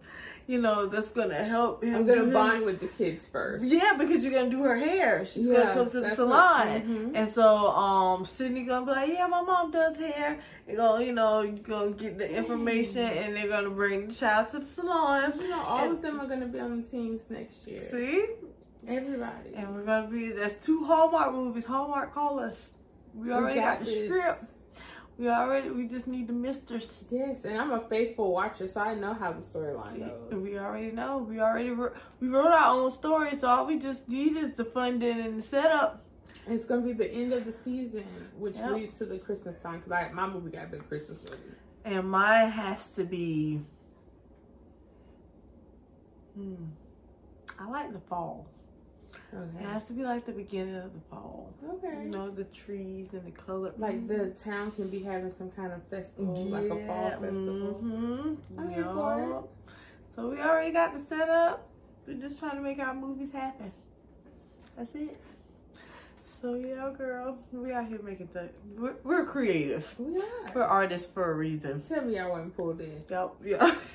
you 0.48 0.60
know, 0.60 0.88
that's 0.88 1.12
gonna 1.12 1.44
help 1.44 1.84
him. 1.84 1.96
I'm 1.96 2.06
gonna 2.06 2.20
do 2.20 2.26
his- 2.26 2.34
bond 2.34 2.66
with 2.66 2.80
the 2.82 2.88
kids 2.88 3.28
first. 3.28 3.64
Yeah, 3.64 3.96
because 3.98 4.24
you're 4.24 4.34
gonna 4.34 4.50
do 4.50 4.64
her 4.64 4.76
hair. 4.78 5.26
She's 5.26 5.46
Yeah, 5.48 5.58
gonna 5.58 5.74
come 5.76 5.90
to 5.92 6.02
the 6.02 6.16
salon, 6.16 6.68
what- 6.68 6.86
mhm. 6.88 7.12
and 7.16 7.30
so 7.30 7.46
um, 7.70 8.26
Sydney 8.26 8.64
gonna 8.64 8.86
be 8.86 8.92
like, 8.92 9.10
"Yeah, 9.10 9.28
my 9.28 9.42
mom 9.42 9.72
does 9.72 9.96
hair." 9.96 10.40
And 10.68 10.78
gonna, 10.78 11.04
you 11.06 11.14
know, 11.14 11.42
you 11.42 11.52
gonna 11.60 11.92
get 11.92 12.18
the 12.18 12.30
information, 12.36 12.98
and 13.04 13.36
they're 13.36 13.48
gonna 13.48 13.70
bring 13.70 14.08
the 14.08 14.14
child 14.14 14.50
to 14.50 14.60
the 14.60 14.66
salon. 14.66 15.32
You 15.40 15.50
know, 15.50 15.62
all 15.62 15.86
And- 15.86 15.94
of 15.94 16.02
them 16.02 16.20
are 16.20 16.28
gonna 16.28 16.48
be 16.48 16.60
on 16.60 16.82
the 16.82 16.88
teams 16.88 17.30
next 17.30 17.66
year. 17.68 17.88
See, 17.90 18.26
Everybody. 18.88 19.54
and 19.56 19.76
we're 19.76 19.84
gonna 19.86 20.08
be. 20.08 20.32
That's 20.32 20.64
two 20.66 20.84
Hallmark 20.86 21.34
movies. 21.34 21.66
Hallmark 21.66 22.14
call 22.14 22.40
us. 22.40 22.72
We 23.14 23.32
already 23.32 23.60
got 23.60 23.80
got, 23.80 23.86
the 23.86 23.92
this. 23.94 24.10
script. 24.10 24.44
We 25.18 25.30
already. 25.30 25.70
We 25.70 25.88
just 25.88 26.08
need 26.08 26.28
the 26.28 26.34
misters. 26.34 27.04
Yes, 27.12 27.46
and 27.46 27.58
I'm 27.60 27.72
a 27.72 27.82
faithful 27.82 28.32
watcher, 28.32 28.68
so 28.68 28.82
I 28.82 28.96
know 28.96 29.14
how 29.14 29.32
the 29.34 29.42
storyline 29.42 30.00
goes. 30.00 30.34
We 30.34 30.58
already 30.58 30.92
know. 30.92 31.18
We 31.20 31.40
already 31.40 31.70
wrote, 31.70 31.96
we 32.20 32.28
wrote 32.28 32.48
our 32.52 32.74
own 32.74 32.90
story, 32.90 33.38
so 33.40 33.48
all 33.48 33.66
we 33.68 33.78
just 33.78 34.08
need 34.10 34.36
is 34.38 34.54
the 34.56 34.66
funding 34.66 35.20
and 35.20 35.38
the 35.38 35.42
setup. 35.44 36.04
It's 36.48 36.66
gonna 36.66 36.82
be 36.82 36.94
the 36.94 37.12
end 37.12 37.34
of 37.34 37.46
the 37.46 37.54
season, 37.54 38.06
which 38.40 38.56
Yep. 38.56 38.72
leads 38.72 38.98
to 38.98 39.06
the 39.06 39.20
Christmas 39.20 39.58
time. 39.60 39.80
Cause 39.82 39.92
I, 39.92 40.10
my 40.12 40.28
movie 40.28 40.50
got 40.50 40.72
the 40.72 40.78
Christmas 40.78 41.22
movie. 41.24 41.38
And 41.86 42.10
mine 42.10 42.50
has 42.50 42.90
to 42.92 43.04
be. 43.04 43.62
Hmm. 46.36 46.56
I 47.60 47.70
like 47.70 47.94
the 47.94 48.00
fall. 48.00 48.48
It 49.34 49.64
has 49.64 49.86
to 49.88 49.94
be 49.94 50.04
like 50.04 50.26
the 50.26 50.32
beginning 50.34 50.76
of 50.76 50.94
the 50.94 51.00
fall. 51.10 51.54
Okay. 51.76 52.04
You 52.04 52.10
know, 52.10 52.30
the 52.30 52.44
trees 52.46 53.10
and 53.14 53.26
the 53.26 53.32
color. 53.32 53.74
Like 53.78 54.08
the 54.08 54.30
town 54.32 54.72
can 54.72 54.90
be 54.90 55.00
having 55.02 55.32
some 55.32 55.50
kind 55.52 55.72
of 55.72 55.82
festival, 55.88 56.46
like 56.46 56.66
a 56.66 56.86
fall 56.86 57.12
festival. 57.12 57.74
hmm 57.80 58.34
I'm 58.60 58.70
here 58.74 58.84
for 58.84 59.22
it. 59.22 59.74
So 60.16 60.30
we 60.30 60.40
already 60.40 60.72
got 60.72 60.94
the 60.94 61.00
setup. 61.00 61.68
We're 62.06 62.16
just 62.16 62.40
trying 62.40 62.56
to 62.58 62.62
make 62.62 62.80
our 62.80 62.94
movies 62.94 63.32
happen. 63.32 63.72
That's 64.78 64.94
it. 64.96 65.18
So 66.42 66.56
yeah, 66.56 66.92
girl, 66.98 67.38
we 67.52 67.72
out 67.72 67.88
here 67.88 68.02
making 68.02 68.30
the. 68.34 68.50
We're, 68.76 68.96
we're 69.04 69.26
creative. 69.26 69.94
We 70.00 70.18
are. 70.18 70.24
We're 70.56 70.64
artists 70.64 71.08
for 71.08 71.32
a 71.32 71.36
reason. 71.36 71.82
Tell 71.84 72.02
me 72.04 72.18
y'all 72.18 72.32
wasn't 72.32 72.58
pulled 72.58 72.82
in. 72.82 73.04
Y'all, 73.10 73.36
yeah. 73.44 73.76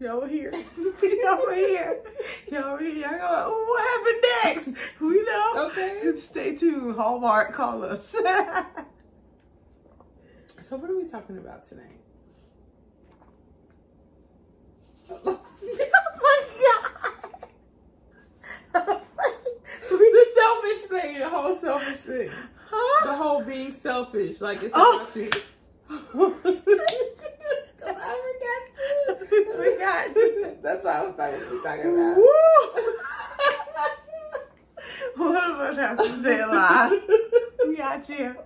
Y'all 0.00 0.20
were 0.20 0.28
here. 0.28 0.52
Y'all 1.02 1.38
were 1.46 1.54
here. 1.54 2.00
Y'all 2.50 2.72
were 2.72 2.80
here. 2.80 2.96
Y'all 2.96 3.18
go, 3.18 3.64
what 3.68 3.84
happened 3.86 4.24
next? 4.44 4.68
We 5.00 5.22
know. 5.22 5.68
Okay. 5.70 6.16
Stay 6.16 6.56
tuned. 6.56 6.96
Hallmark, 6.96 7.52
call 7.54 7.84
us. 7.84 8.14
So 10.62 10.76
what 10.76 10.88
are 10.90 10.96
we 10.96 11.04
talking 11.06 11.36
about 11.36 11.68
today? 11.68 11.82
oh 15.10 15.40
my 16.22 16.42
God. 18.72 19.00
the 19.90 20.26
selfish 20.34 20.82
thing, 20.88 21.18
the 21.18 21.28
whole 21.28 21.56
selfish 21.56 21.98
thing. 21.98 22.30
Huh? 22.70 23.06
The 23.06 23.14
whole 23.14 23.42
being 23.44 23.72
selfish, 23.74 24.40
like 24.40 24.62
it's 24.62 24.72
Oh. 24.74 25.02
about 25.02 25.14
you. 25.16 25.28
Cause 27.78 27.96
I 28.00 28.16
forgot 28.24 29.28
too. 29.28 29.73
We 30.64 30.70
got 30.70 30.84
you. 30.84 30.84
That's 30.84 30.84
what 30.84 30.94
I 30.94 31.02
was 31.02 31.14
talking, 31.16 31.62
talking 31.62 31.94
about. 31.94 32.16
Woo! 32.16 32.24
One 35.24 35.50
of 35.50 35.60
us 35.60 35.76
has 35.76 35.98
to 35.98 36.22
say 36.22 36.40
a 36.40 36.46
lie. 36.46 37.00
We 37.66 37.76
got 37.76 38.08
you. 38.08 38.36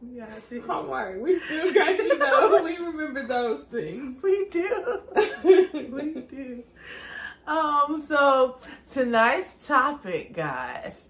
We 0.00 0.20
got 0.20 0.50
you. 0.50 0.62
Homework. 0.62 1.20
We 1.20 1.38
still 1.40 1.72
got 1.72 1.98
you 1.98 2.18
though. 2.18 2.62
we 2.62 2.76
remember 2.76 3.26
those 3.26 3.64
things. 3.64 4.22
We 4.22 4.48
do. 4.50 5.00
we 5.44 6.20
do. 6.22 6.62
Um, 7.46 8.04
so 8.08 8.58
tonight's 8.92 9.66
topic, 9.66 10.32
guys, 10.34 11.02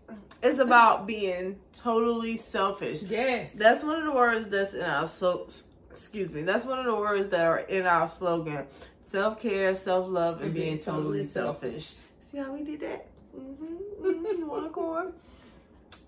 is 0.42 0.58
about 0.58 1.06
being 1.06 1.60
totally 1.72 2.36
selfish. 2.36 3.02
Yes. 3.02 3.50
That's 3.54 3.84
one 3.84 3.98
of 3.98 4.04
the 4.04 4.12
words 4.12 4.48
that's 4.48 4.74
in 4.74 4.82
our 4.82 5.06
so 5.08 5.48
excuse 5.92 6.30
me, 6.30 6.42
that's 6.42 6.64
one 6.64 6.78
of 6.80 6.84
the 6.84 6.94
words 6.94 7.30
that 7.30 7.46
are 7.46 7.60
in 7.60 7.86
our 7.86 8.10
slogan. 8.10 8.66
Self 9.04 9.40
care, 9.40 9.74
self 9.74 10.08
love, 10.08 10.42
and, 10.42 10.52
being, 10.54 10.78
totally, 10.78 11.24
selfish. 11.24 11.92
See 12.30 12.38
how 12.38 12.52
we 12.52 12.64
did 12.64 12.80
that? 12.80 13.06
Mm-hmm. 13.36 14.06
mm-hmm. 14.06 14.46
One 14.48 14.64
accord. 14.64 15.12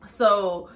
So 0.09 0.69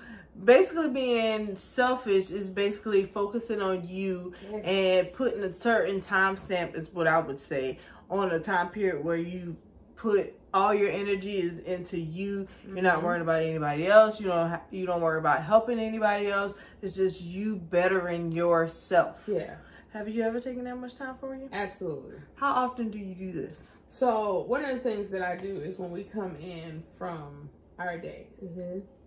basically 0.45 0.91
being 0.91 1.57
selfish 1.57 2.31
is 2.31 2.49
basically 2.51 3.05
focusing 3.07 3.61
on 3.61 3.87
you 3.89 4.33
Yes. 4.51 4.63
and 4.65 5.13
putting 5.15 5.43
a 5.43 5.53
certain 5.53 6.01
timestamp 6.01 6.75
is 6.75 6.89
what 6.93 7.07
I 7.07 7.19
would 7.19 7.39
say 7.41 7.79
on 8.11 8.31
a 8.33 8.39
time 8.41 8.69
period 8.69 9.05
where 9.05 9.17
you 9.17 9.57
put 9.97 10.35
all 10.53 10.75
your 10.75 10.91
energy 10.91 11.39
is 11.39 11.59
into 11.61 11.99
you. 11.99 12.49
You're 12.67 12.83
not 12.83 12.99
Mhm. 13.01 13.03
worried 13.05 13.23
about 13.23 13.43
anybody 13.43 13.87
else. 13.87 14.19
You 14.21 14.27
don't 14.29 14.49
ha- 14.51 14.63
you 14.71 14.85
don't 14.87 15.01
worry 15.01 15.19
about 15.19 15.43
helping 15.45 15.79
anybody 15.79 16.27
else. 16.29 16.55
It's 16.83 16.97
just 16.97 17.23
you 17.23 17.57
bettering 17.57 18.33
yourself. 18.33 19.23
Yeah, 19.29 19.55
Have 19.93 20.09
you 20.09 20.23
ever 20.23 20.41
taken 20.41 20.65
that 20.65 20.77
much 20.77 20.95
time 20.95 21.17
for 21.19 21.35
you? 21.35 21.49
absolutely. 21.53 22.17
How 22.37 22.53
often 22.53 22.91
do 22.91 22.99
you 22.99 23.15
do 23.15 23.33
this? 23.33 23.73
So 23.89 24.45
one 24.47 24.65
of 24.65 24.71
the 24.71 24.79
things 24.79 25.11
that 25.11 25.23
I 25.23 25.37
do 25.37 25.57
is 25.61 25.79
when 25.79 25.91
we 25.91 26.05
come 26.05 26.37
in 26.37 26.83
from 26.97 27.49
our 27.79 27.99
days, 27.99 28.27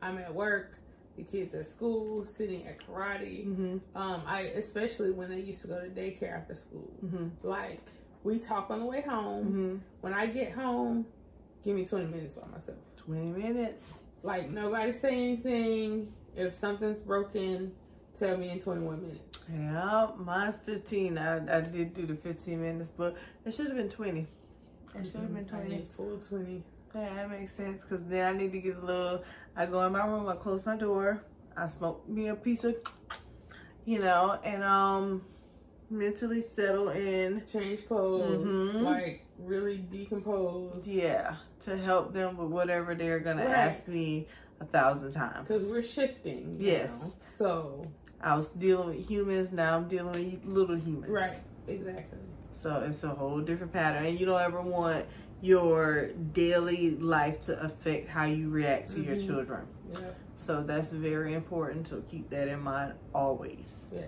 I'm 0.02 0.18
at 0.18 0.34
work, 0.34 0.78
the 1.16 1.24
kids 1.24 1.54
at 1.54 1.68
school, 1.68 2.26
sitting 2.26 2.68
at 2.68 2.80
karate. 2.86 3.48
Mm-hmm. 3.48 3.78
Um, 3.96 4.24
I 4.26 4.42
especially 4.56 5.12
when 5.12 5.30
they 5.30 5.40
used 5.40 5.62
to 5.62 5.68
go 5.68 5.80
to 5.80 5.88
daycare 5.90 6.36
after 6.36 6.54
school. 6.56 6.92
Mm-hmm. 7.06 7.28
Like 7.44 7.82
we 8.24 8.40
talk 8.40 8.70
on 8.70 8.80
the 8.80 8.86
way 8.86 9.02
home. 9.02 9.46
Mm-hmm. 9.46 9.76
When 10.02 10.14
I 10.14 10.26
get 10.26 10.52
home, 10.52 11.06
give 11.64 11.76
me 11.76 11.86
20 11.86 12.08
minutes 12.08 12.36
by 12.36 12.48
myself. 12.48 12.78
Twenty 12.98 13.28
minutes. 13.28 13.84
Like 14.22 14.50
nobody 14.50 14.92
say 14.92 15.14
anything. 15.14 16.14
If 16.36 16.54
something's 16.54 17.00
broken, 17.00 17.72
tell 18.14 18.38
me 18.38 18.50
in 18.50 18.60
21 18.60 19.02
minutes. 19.02 19.40
Yeah, 19.52 20.08
mine's 20.18 20.60
fifteen. 20.62 21.18
I, 21.18 21.58
I 21.58 21.62
did 21.62 21.94
do 21.94 22.06
the 22.06 22.16
fifteen 22.16 22.62
minutes, 22.62 22.92
but 22.96 23.18
it 23.46 23.54
should 23.54 23.68
have 23.68 23.76
been 23.76 23.90
twenty. 23.90 24.28
It 24.96 25.06
should 25.06 25.16
have 25.22 25.34
been 25.34 25.46
I 25.52 25.58
twenty. 25.58 25.76
need 25.78 25.88
full 25.98 26.18
20. 26.18 26.64
Yeah, 26.96 27.14
that 27.16 27.30
makes 27.30 27.54
sense 27.58 27.82
because 27.82 28.06
then 28.06 28.36
I 28.36 28.38
need 28.38 28.52
to 28.54 28.60
get 28.60 28.78
a 28.78 28.86
little. 28.86 29.24
I 29.56 29.66
go 29.66 29.84
in 29.86 29.92
my 29.92 30.06
room, 30.06 30.28
I 30.30 30.36
close 30.36 30.66
my 30.66 30.78
door, 30.78 31.24
I 31.58 31.68
smoke 31.68 32.08
me 32.08 32.28
a 32.30 32.36
piece 32.36 32.64
of, 32.64 32.76
you 33.86 34.00
know, 34.00 34.40
and 34.44 34.64
um, 34.64 35.24
mentally 35.90 36.42
settle 36.42 36.90
in. 36.90 37.44
Change 37.52 37.86
clothes, 37.88 38.46
Mhm. 38.46 38.82
like 38.84 39.26
really 39.40 39.78
decompose. 39.78 40.88
Yeah, 40.88 41.36
to 41.66 41.76
help 41.78 42.14
them 42.14 42.38
with 42.38 42.48
whatever 42.50 42.96
they're 42.96 43.20
gonna 43.20 43.44
Right. 43.44 43.56
ask 43.56 43.88
me 43.88 44.28
a 44.62 44.66
thousand 44.66 45.12
times. 45.12 45.48
Because 45.48 45.70
we're 45.70 45.82
shifting. 45.82 46.58
you 46.62 46.68
Yes. 46.68 46.92
know? 47.02 47.14
So, 47.32 47.88
I 48.24 48.36
was 48.36 48.50
dealing 48.50 48.90
with 48.98 49.08
humans, 49.10 49.52
now 49.52 49.76
I'm 49.76 49.88
dealing 49.88 50.14
with 50.14 50.46
little 50.46 50.76
humans. 50.78 51.12
right. 51.12 51.42
Exactly. 51.68 52.20
So 52.52 52.86
it's 52.90 53.04
a 53.04 53.10
whole 53.10 53.40
different 53.42 53.74
pattern, 53.74 54.06
and 54.06 54.18
you 54.20 54.26
don't 54.26 54.42
ever 54.42 54.62
want 54.62 55.06
your 55.42 56.08
daily 56.34 56.92
life 56.98 57.42
to 57.42 57.62
affect 57.62 58.08
how 58.08 58.24
you 58.26 58.50
react 58.50 58.90
to 58.92 59.02
your 59.02 59.16
Mhm. 59.18 59.26
children. 59.28 59.68
Yep. 59.92 60.16
So 60.38 60.64
that's 60.64 60.92
very 60.92 61.34
important. 61.34 61.88
So 61.90 62.02
keep 62.10 62.30
that 62.30 62.48
in 62.48 62.62
mind 62.62 62.94
always. 63.14 63.76
Yes. 63.92 64.06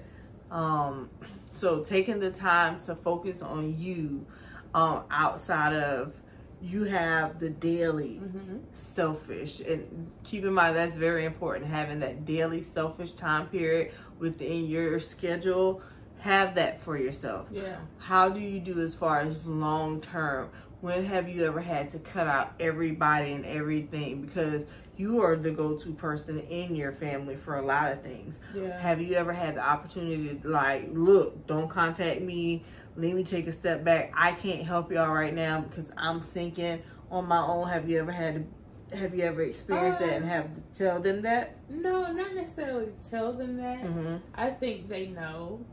Um, 0.51 1.10
so 1.53 1.84
taking 1.84 2.19
the 2.19 2.31
time 2.31 2.79
to 2.81 2.95
focus 2.95 3.41
on 3.41 3.77
you, 3.77 4.25
um, 4.74 5.03
outside 5.12 5.74
of 5.74 6.13
you 6.62 6.83
have 6.85 7.39
the 7.39 7.50
daily 7.50 8.21
Mm-hmm. 8.24 8.57
selfish, 8.75 9.59
and 9.59 10.09
keep 10.24 10.43
in 10.45 10.53
mind 10.53 10.75
that's 10.75 10.95
very 10.97 11.25
important. 11.25 11.69
Having 11.69 12.00
that 12.00 12.25
daily 12.25 12.63
selfish 12.74 13.12
time 13.13 13.47
period 13.47 13.91
within 14.19 14.65
your 14.65 15.00
schedule, 15.00 15.81
have 16.19 16.55
that 16.55 16.81
for 16.81 16.97
yourself. 16.97 17.47
Yeah. 17.51 17.77
How 18.00 18.29
do 18.29 18.39
you 18.39 18.59
do 18.59 18.79
as 18.81 18.95
far 18.95 19.19
as 19.19 19.45
long 19.45 20.01
term? 20.01 20.50
When 20.81 21.05
have 21.05 21.27
you 21.29 21.45
ever 21.45 21.62
had 21.62 21.91
to 21.91 22.00
cut 22.00 22.27
out 22.27 22.53
everybody 22.59 23.33
and 23.33 23.45
everything 23.45 24.21
because 24.21 24.65
you 24.97 25.21
are 25.21 25.35
the 25.35 25.51
go-to 25.51 25.91
person 25.93 26.39
in 26.39 26.75
your 26.75 26.91
family 26.93 27.35
for 27.35 27.57
a 27.57 27.65
lot 27.65 27.91
of 27.91 28.01
things? 28.01 28.39
Yeah. 28.55 28.79
Have 28.79 29.01
you 29.01 29.15
ever 29.15 29.33
had 29.33 29.55
the 29.55 29.67
opportunity 29.67 30.35
to 30.35 30.47
like, 30.47 30.88
look, 30.91 31.45
don't 31.47 31.69
contact 31.69 32.21
me 32.21 32.63
let 32.98 33.14
me 33.14 33.24
take 33.24 33.48
a 33.48 33.52
step 33.52 33.84
back. 33.84 34.12
I 34.16 34.32
can't 34.34 34.64
help 34.66 34.92
y'all 34.92 35.12
right 35.12 35.34
now 35.34 35.62
because 35.62 35.92
I'm 35.98 36.22
sinking 36.22 36.82
on 37.12 37.28
my 37.28 37.40
own. 37.40 37.68
Have 37.68 37.90
you 37.90 38.00
ever 38.00 38.12
had 38.12 38.48
to, 38.90 38.98
have 38.98 39.14
you 39.14 39.24
ever 39.24 39.42
experienced 39.42 40.00
that 40.00 40.14
and 40.14 40.25
have 40.25 40.54
to 40.56 40.62
tell 40.74 41.02
them 41.02 41.22
that? 41.24 41.58
No, 41.70 42.12
not 42.12 42.34
necessarily 42.34 42.94
tell 43.10 43.34
them 43.34 43.58
that. 43.58 43.84
Mm-hmm. 43.84 44.18
I 44.34 44.50
think 44.52 44.88
they 44.88 45.08
know. 45.08 45.66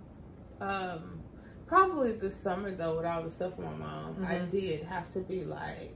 Um, 0.61 1.21
probably 1.67 2.12
this 2.12 2.38
summer 2.38 2.71
though, 2.73 2.97
when 2.97 3.07
I 3.07 3.19
was 3.21 3.35
stuff 3.35 3.57
with 3.57 3.67
my 3.67 3.75
mom, 3.75 4.14
mm-hmm. 4.14 4.26
I 4.26 4.38
did 4.38 4.83
have 4.85 5.12
to 5.12 5.21
be 5.21 5.45
like, 5.45 5.95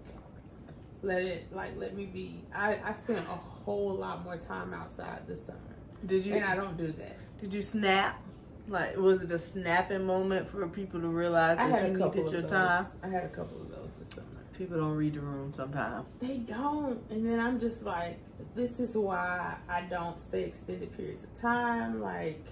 let 1.03 1.23
it 1.23 1.53
like 1.53 1.77
let 1.77 1.95
me 1.97 2.07
be. 2.07 2.43
I 2.55 2.79
I 2.85 2.93
spent 2.93 3.27
a 3.27 3.37
whole 3.37 3.95
lot 3.95 4.25
more 4.25 4.37
time 4.37 4.73
outside 4.73 5.27
this 5.27 5.45
summer. 5.45 5.59
Did 6.07 6.25
you? 6.25 6.35
And 6.35 6.45
I 6.45 6.55
don't 6.55 6.77
do 6.77 6.89
that. 6.89 7.17
Did 7.41 7.53
you 7.53 7.63
snap? 7.63 8.23
Like, 8.69 8.97
was 8.97 9.23
it 9.23 9.31
a 9.31 9.39
snapping 9.39 10.05
moment 10.05 10.49
for 10.51 10.67
people 10.69 11.01
to 11.01 11.07
realize 11.09 11.57
that 11.57 11.89
you 11.89 11.97
needed 11.99 12.33
your 12.33 12.43
those. 12.43 12.51
time? 12.51 12.87
I 13.03 13.09
had 13.09 13.25
a 13.25 13.29
couple 13.29 13.61
of 13.63 13.71
those 13.71 13.91
this 13.99 14.09
summer. 14.11 14.27
People 14.59 14.79
don't 14.79 14.97
read 14.97 15.15
the 15.15 15.21
room 15.21 15.53
sometimes. 15.55 16.07
They 16.19 16.39
don't. 16.39 17.01
And 17.11 17.25
then 17.29 17.39
I'm 17.39 17.61
just 17.61 17.83
like, 17.85 18.19
this 18.55 18.81
is 18.81 18.97
why 18.97 19.57
I 19.69 19.83
don't 19.83 20.19
stay 20.19 20.43
extended 20.45 20.97
periods 20.97 21.25
of 21.25 21.35
time. 21.41 22.01
Like, 22.01 22.45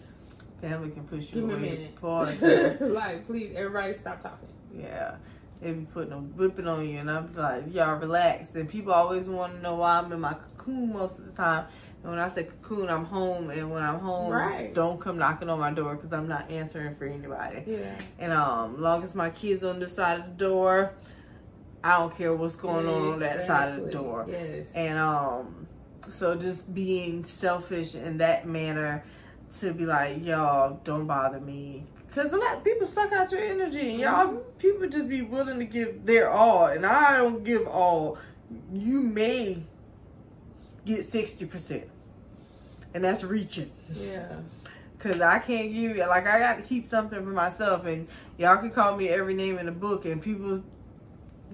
family 0.61 0.90
can 0.90 1.04
push 1.04 1.33
you 1.33 1.40
Give 1.42 1.44
away. 1.44 1.59
me 1.59 1.90
a 2.00 2.35
minute. 2.35 2.80
like, 2.94 3.25
please, 3.26 3.52
everybody 3.56 3.92
stop 3.94 4.21
talking. 4.21 4.49
Yeah. 4.76 5.16
They 5.61 5.73
be 5.73 5.87
putting 5.87 6.12
a 6.12 6.18
whipping 6.18 6.66
on 6.66 6.87
you, 6.87 6.99
and 6.99 7.11
I'm 7.11 7.33
like, 7.33 7.73
y'all 7.73 7.97
relax. 7.97 8.54
And 8.54 8.68
people 8.68 8.92
always 8.92 9.26
want 9.26 9.54
to 9.54 9.61
know 9.62 9.76
why 9.76 9.99
I'm 9.99 10.12
in 10.12 10.21
my 10.21 10.37
cocoon 10.64 10.92
most 10.92 11.18
of 11.18 11.26
the 11.26 11.33
time. 11.33 11.66
And 12.02 12.11
when 12.11 12.21
I 12.21 12.28
say 12.28 12.44
cocoon, 12.44 12.90
I'm 12.90 13.04
home, 13.04 13.50
and 13.50 13.71
when 13.71 13.83
I'm 13.83 13.99
home, 13.99 14.30
right. 14.30 14.75
don't 14.75 15.00
come 15.00 15.16
knocking 15.18 15.49
on 15.49 15.59
my 15.59 15.73
door 15.73 15.94
because 15.94 16.12
I'm 16.12 16.28
not 16.28 16.50
answering 16.50 16.97
for 16.97 17.06
anybody. 17.06 17.62
Yeah. 17.66 17.99
And 18.18 18.33
um, 18.33 18.80
long 18.80 19.02
as 19.04 19.14
my 19.14 19.30
kids 19.30 19.64
on 19.64 19.80
the 19.80 19.88
side 19.88 20.21
of 20.21 20.26
the 20.26 20.33
door, 20.33 20.94
I 21.83 21.99
don't 21.99 22.16
care 22.16 22.35
what's 22.35 22.56
going 22.56 22.87
on 22.87 23.12
on 23.12 23.18
that 23.21 23.47
side 23.47 23.78
of 23.78 23.87
the 23.87 23.90
door. 23.90 24.26
Yes. 24.28 24.71
And 24.75 24.99
um, 24.99 25.66
so 26.12 26.35
just 26.35 26.75
being 26.75 27.25
selfish 27.25 27.94
in 27.94 28.18
that 28.18 28.47
manner 28.47 29.04
to 29.61 29.73
be 29.73 29.87
like, 29.87 30.25
y'all, 30.25 30.80
don't 30.85 31.06
bother 31.06 31.40
me. 31.40 31.85
Cause 32.14 32.33
a 32.33 32.37
lot 32.37 32.59
of 32.59 32.64
people 32.64 32.87
suck 32.87 33.11
out 33.12 33.33
your 33.33 33.42
energy, 33.42 33.90
and 33.90 33.99
y'all 33.99 34.28
mm-hmm. 34.28 34.59
people 34.59 34.88
just 34.88 35.09
be 35.09 35.23
willing 35.23 35.59
to 35.59 35.64
give 35.64 36.06
their 36.06 36.30
all, 36.30 36.66
and 36.66 36.87
I 36.87 37.16
don't 37.16 37.42
give 37.42 37.66
all. 37.66 38.18
You 38.73 39.00
may 39.00 39.64
get 40.84 41.10
sixty 41.10 41.46
percent 41.46 41.88
and 42.94 43.04
that's 43.04 43.24
reaching. 43.24 43.70
Yeah. 43.92 44.36
Cause 45.00 45.20
I 45.20 45.38
can't 45.38 45.70
give 45.70 45.96
you 45.96 46.06
like 46.06 46.26
I 46.26 46.38
got 46.38 46.56
to 46.56 46.62
keep 46.62 46.88
something 46.88 47.22
for 47.22 47.30
myself, 47.30 47.84
and 47.84 48.08
y'all 48.38 48.56
can 48.56 48.70
call 48.70 48.96
me 48.96 49.10
every 49.10 49.34
name 49.34 49.58
in 49.58 49.66
the 49.66 49.72
book, 49.72 50.06
and 50.06 50.22
people 50.22 50.62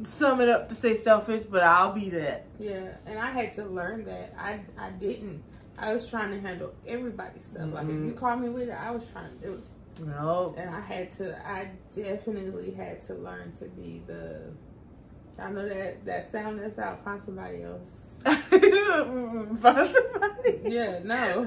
sum 0.04 0.40
it 0.40 0.48
up 0.48 0.68
to 0.68 0.74
say 0.76 1.02
selfish, 1.02 1.42
but 1.50 1.64
I'll 1.64 1.92
be 1.92 2.10
that. 2.10 2.46
Yeah, 2.60 2.96
and 3.06 3.18
I 3.18 3.32
had 3.32 3.52
to 3.54 3.64
learn 3.64 4.04
that. 4.04 4.34
I 4.38 4.60
I 4.78 4.90
didn't. 4.90 5.42
I 5.76 5.92
was 5.92 6.08
trying 6.08 6.30
to 6.30 6.40
handle 6.40 6.72
everybody's 6.86 7.44
stuff. 7.44 7.62
Mm-hmm. 7.62 7.74
Like 7.74 7.86
if 7.86 7.92
you 7.92 7.98
mm-hmm. 7.98 8.18
call 8.18 8.36
me 8.36 8.50
with 8.50 8.68
it, 8.68 8.78
I 8.78 8.92
was 8.92 9.04
trying 9.06 9.36
to 9.36 9.44
do 9.44 9.54
it. 9.54 10.06
No. 10.06 10.54
And 10.56 10.72
I 10.72 10.80
had 10.80 11.10
to. 11.14 11.36
I 11.44 11.72
definitely 11.92 12.70
had 12.70 13.02
to 13.06 13.14
learn 13.14 13.50
to 13.58 13.64
be 13.64 14.00
the. 14.06 14.42
I 15.40 15.50
know 15.50 15.68
that 15.68 16.04
that 16.04 16.30
sound 16.30 16.60
that's 16.60 16.78
out. 16.78 17.02
Find 17.04 17.20
somebody 17.20 17.64
else 17.64 18.09
yeah, 20.64 21.00
no. 21.04 21.46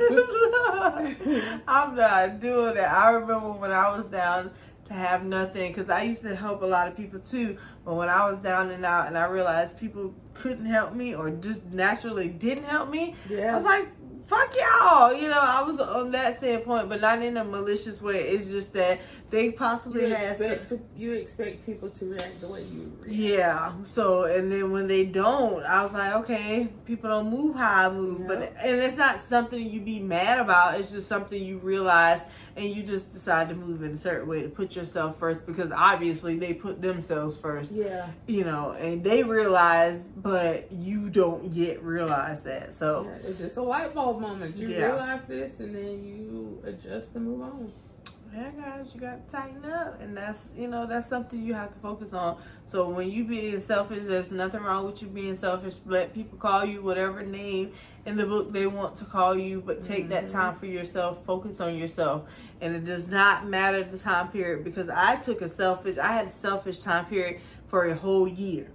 I'm 1.67 1.95
not 1.95 2.39
doing 2.39 2.75
that. 2.75 2.91
I 2.91 3.11
remember 3.11 3.51
when 3.51 3.71
I 3.71 3.95
was 3.95 4.05
down 4.05 4.51
to 4.87 4.93
have 4.93 5.23
nothing 5.23 5.71
because 5.71 5.89
I 5.89 6.03
used 6.03 6.21
to 6.23 6.35
help 6.35 6.61
a 6.61 6.65
lot 6.65 6.87
of 6.87 6.95
people 6.95 7.19
too. 7.19 7.57
But 7.85 7.95
when 7.95 8.09
I 8.09 8.29
was 8.29 8.37
down 8.39 8.71
and 8.71 8.85
out 8.85 9.07
and 9.07 9.17
I 9.17 9.25
realized 9.25 9.77
people 9.77 10.13
couldn't 10.33 10.65
help 10.65 10.93
me 10.93 11.15
or 11.15 11.29
just 11.29 11.63
naturally 11.65 12.29
didn't 12.29 12.65
help 12.65 12.89
me, 12.89 13.15
yeah. 13.29 13.53
I 13.53 13.55
was 13.55 13.65
like, 13.65 13.87
fuck 14.25 14.55
y'all. 14.55 15.13
You 15.13 15.29
know, 15.29 15.39
I 15.39 15.61
was 15.63 15.79
on 15.79 16.11
that 16.11 16.37
standpoint, 16.37 16.89
but 16.89 17.01
not 17.01 17.21
in 17.21 17.37
a 17.37 17.43
malicious 17.43 18.01
way. 18.01 18.21
It's 18.21 18.47
just 18.47 18.73
that 18.73 19.01
they 19.33 19.51
possibly 19.51 20.09
you 20.09 20.13
have 20.13 20.39
expect 20.39 20.69
to, 20.69 20.79
you 20.95 21.13
expect 21.13 21.65
people 21.65 21.89
to 21.89 22.05
react 22.05 22.39
the 22.39 22.47
way 22.47 22.61
you 22.65 22.93
react. 22.99 23.15
Yeah. 23.15 23.73
So 23.83 24.25
and 24.25 24.51
then 24.51 24.71
when 24.71 24.87
they 24.87 25.07
don't, 25.07 25.63
I 25.63 25.83
was 25.83 25.93
like, 25.93 26.13
okay, 26.17 26.69
people 26.85 27.09
don't 27.09 27.31
move 27.31 27.55
how 27.55 27.89
I 27.89 27.91
move, 27.91 28.27
but 28.27 28.53
and 28.61 28.79
it's 28.79 28.95
not 28.95 29.27
something 29.27 29.59
you 29.59 29.81
be 29.81 29.99
mad 29.99 30.37
about. 30.37 30.79
It's 30.79 30.91
just 30.91 31.07
something 31.07 31.43
you 31.43 31.57
realize 31.57 32.21
and 32.55 32.69
you 32.69 32.83
just 32.83 33.11
decide 33.11 33.49
to 33.49 33.55
move 33.55 33.81
in 33.81 33.93
a 33.93 33.97
certain 33.97 34.29
way 34.29 34.43
to 34.43 34.49
put 34.49 34.75
yourself 34.75 35.17
first 35.17 35.47
because 35.47 35.71
obviously 35.71 36.37
they 36.37 36.53
put 36.53 36.79
themselves 36.79 37.35
first. 37.35 37.71
Yeah. 37.71 38.09
You 38.27 38.43
know, 38.43 38.73
and 38.73 39.03
they 39.03 39.23
realize, 39.23 39.99
but 40.17 40.71
you 40.71 41.09
don't 41.09 41.51
yet 41.51 41.81
realize 41.81 42.43
that. 42.43 42.71
So 42.73 43.07
yeah, 43.09 43.29
it's 43.29 43.39
just 43.39 43.57
a 43.57 43.63
light 43.63 43.95
bulb 43.95 44.21
moment. 44.21 44.57
You 44.57 44.69
yeah. 44.69 44.85
realize 44.85 45.21
this 45.27 45.59
and 45.59 45.75
then 45.75 46.05
you 46.05 46.61
adjust 46.67 47.15
and 47.15 47.25
move 47.25 47.41
on 47.41 47.71
yeah 48.33 48.49
guys 48.51 48.91
you 48.93 49.01
got 49.01 49.25
to 49.25 49.31
tighten 49.31 49.63
up 49.65 50.01
and 50.01 50.15
that's 50.17 50.45
you 50.57 50.67
know 50.67 50.87
that's 50.87 51.07
something 51.07 51.41
you 51.41 51.53
have 51.53 51.71
to 51.71 51.79
focus 51.79 52.13
on 52.13 52.37
so 52.65 52.89
when 52.89 53.09
you 53.09 53.23
being 53.23 53.61
selfish 53.61 54.03
there's 54.05 54.31
nothing 54.31 54.61
wrong 54.61 54.85
with 54.85 55.01
you 55.01 55.07
being 55.07 55.35
selfish 55.35 55.75
let 55.85 56.13
people 56.13 56.37
call 56.37 56.65
you 56.65 56.81
whatever 56.81 57.21
name 57.21 57.71
in 58.05 58.17
the 58.17 58.25
book 58.25 58.51
they 58.51 58.65
want 58.65 58.95
to 58.97 59.05
call 59.05 59.37
you 59.37 59.61
but 59.61 59.83
take 59.83 60.05
mm-hmm. 60.05 60.13
that 60.13 60.31
time 60.31 60.55
for 60.57 60.65
yourself 60.65 61.23
focus 61.25 61.59
on 61.59 61.77
yourself 61.77 62.23
and 62.61 62.75
it 62.75 62.85
does 62.85 63.07
not 63.07 63.47
matter 63.47 63.83
the 63.83 63.97
time 63.97 64.27
period 64.29 64.63
because 64.63 64.89
i 64.89 65.15
took 65.17 65.41
a 65.41 65.49
selfish 65.49 65.97
i 65.97 66.13
had 66.13 66.27
a 66.27 66.31
selfish 66.31 66.79
time 66.79 67.05
period 67.05 67.39
for 67.67 67.85
a 67.85 67.95
whole 67.95 68.27
year 68.27 68.67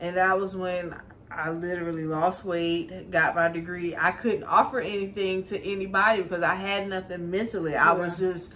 and 0.00 0.16
that 0.16 0.38
was 0.38 0.54
when 0.54 0.94
I 1.34 1.50
literally 1.50 2.04
lost 2.04 2.44
weight, 2.44 3.10
got 3.10 3.34
my 3.34 3.48
degree. 3.48 3.96
I 3.96 4.10
couldn't 4.10 4.44
offer 4.44 4.80
anything 4.80 5.44
to 5.44 5.58
anybody 5.58 6.20
because 6.20 6.42
I 6.42 6.56
had 6.56 6.88
nothing 6.90 7.30
mentally. 7.30 7.74
I 7.74 7.92
was 7.92 8.18
just 8.18 8.52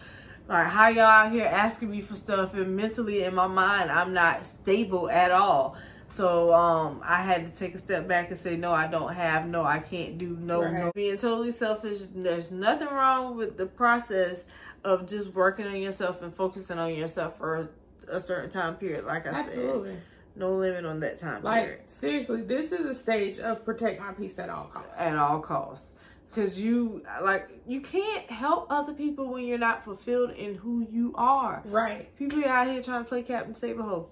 like 0.48 0.66
how 0.66 0.88
y'all 0.88 1.04
out 1.04 1.32
here 1.32 1.46
asking 1.46 1.90
me 1.90 2.00
for 2.00 2.14
stuff 2.14 2.54
and 2.54 2.76
mentally 2.76 3.24
in 3.24 3.34
my 3.34 3.46
mind 3.46 3.90
I'm 3.90 4.12
not 4.12 4.46
stable 4.46 5.10
at 5.10 5.30
all. 5.30 5.76
So 6.08 6.54
um 6.54 7.00
I 7.04 7.22
had 7.22 7.52
to 7.52 7.58
take 7.58 7.74
a 7.74 7.78
step 7.78 8.06
back 8.06 8.30
and 8.30 8.38
say 8.38 8.56
no 8.56 8.72
I 8.72 8.86
don't 8.86 9.12
have 9.14 9.48
no 9.48 9.64
I 9.64 9.78
can't 9.78 10.18
do 10.18 10.36
no 10.40 10.62
right. 10.62 10.72
no 10.72 10.92
being 10.94 11.16
totally 11.16 11.52
selfish 11.52 11.98
there's 12.14 12.50
nothing 12.50 12.88
wrong 12.88 13.36
with 13.36 13.56
the 13.56 13.66
process 13.66 14.44
of 14.84 15.06
just 15.06 15.34
working 15.34 15.66
on 15.66 15.80
yourself 15.80 16.22
and 16.22 16.32
focusing 16.32 16.78
on 16.78 16.94
yourself 16.94 17.36
for 17.38 17.68
a, 18.08 18.20
certain 18.20 18.50
time 18.50 18.76
period 18.76 19.04
like 19.04 19.26
I 19.26 19.30
Absolutely. 19.30 19.94
said. 19.94 20.02
No 20.36 20.54
limit 20.54 20.84
on 20.84 21.00
that 21.00 21.18
time 21.18 21.42
like, 21.42 21.64
period. 21.64 21.90
Seriously, 21.90 22.42
this 22.42 22.70
is 22.70 22.86
a 22.86 22.94
stage 22.94 23.38
of 23.38 23.64
protect 23.64 23.98
my 23.98 24.12
peace 24.12 24.38
at 24.38 24.50
all 24.50 24.66
costs. 24.66 24.92
At 24.96 25.16
all 25.16 25.40
costs 25.40 25.88
because 26.36 26.58
you 26.58 27.02
like 27.22 27.48
you 27.66 27.80
can't 27.80 28.30
help 28.30 28.66
other 28.68 28.92
people 28.92 29.32
when 29.32 29.44
you're 29.44 29.56
not 29.56 29.82
fulfilled 29.84 30.32
in 30.32 30.54
who 30.54 30.86
you 30.90 31.14
are. 31.16 31.62
Right. 31.64 32.14
People 32.18 32.44
are 32.44 32.48
out 32.48 32.68
here 32.68 32.82
trying 32.82 33.02
to 33.02 33.08
play 33.08 33.22
Captain 33.22 33.54
Save 33.54 33.80
a 33.80 33.82
Hoe. 33.82 34.10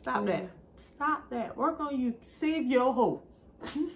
Stop 0.00 0.22
mm. 0.22 0.26
that. 0.28 0.50
Stop 0.96 1.28
that. 1.28 1.54
Work 1.54 1.80
on 1.80 2.00
you. 2.00 2.14
Save 2.40 2.64
your 2.66 2.94
hoe. 2.94 3.22
Thank 3.62 3.92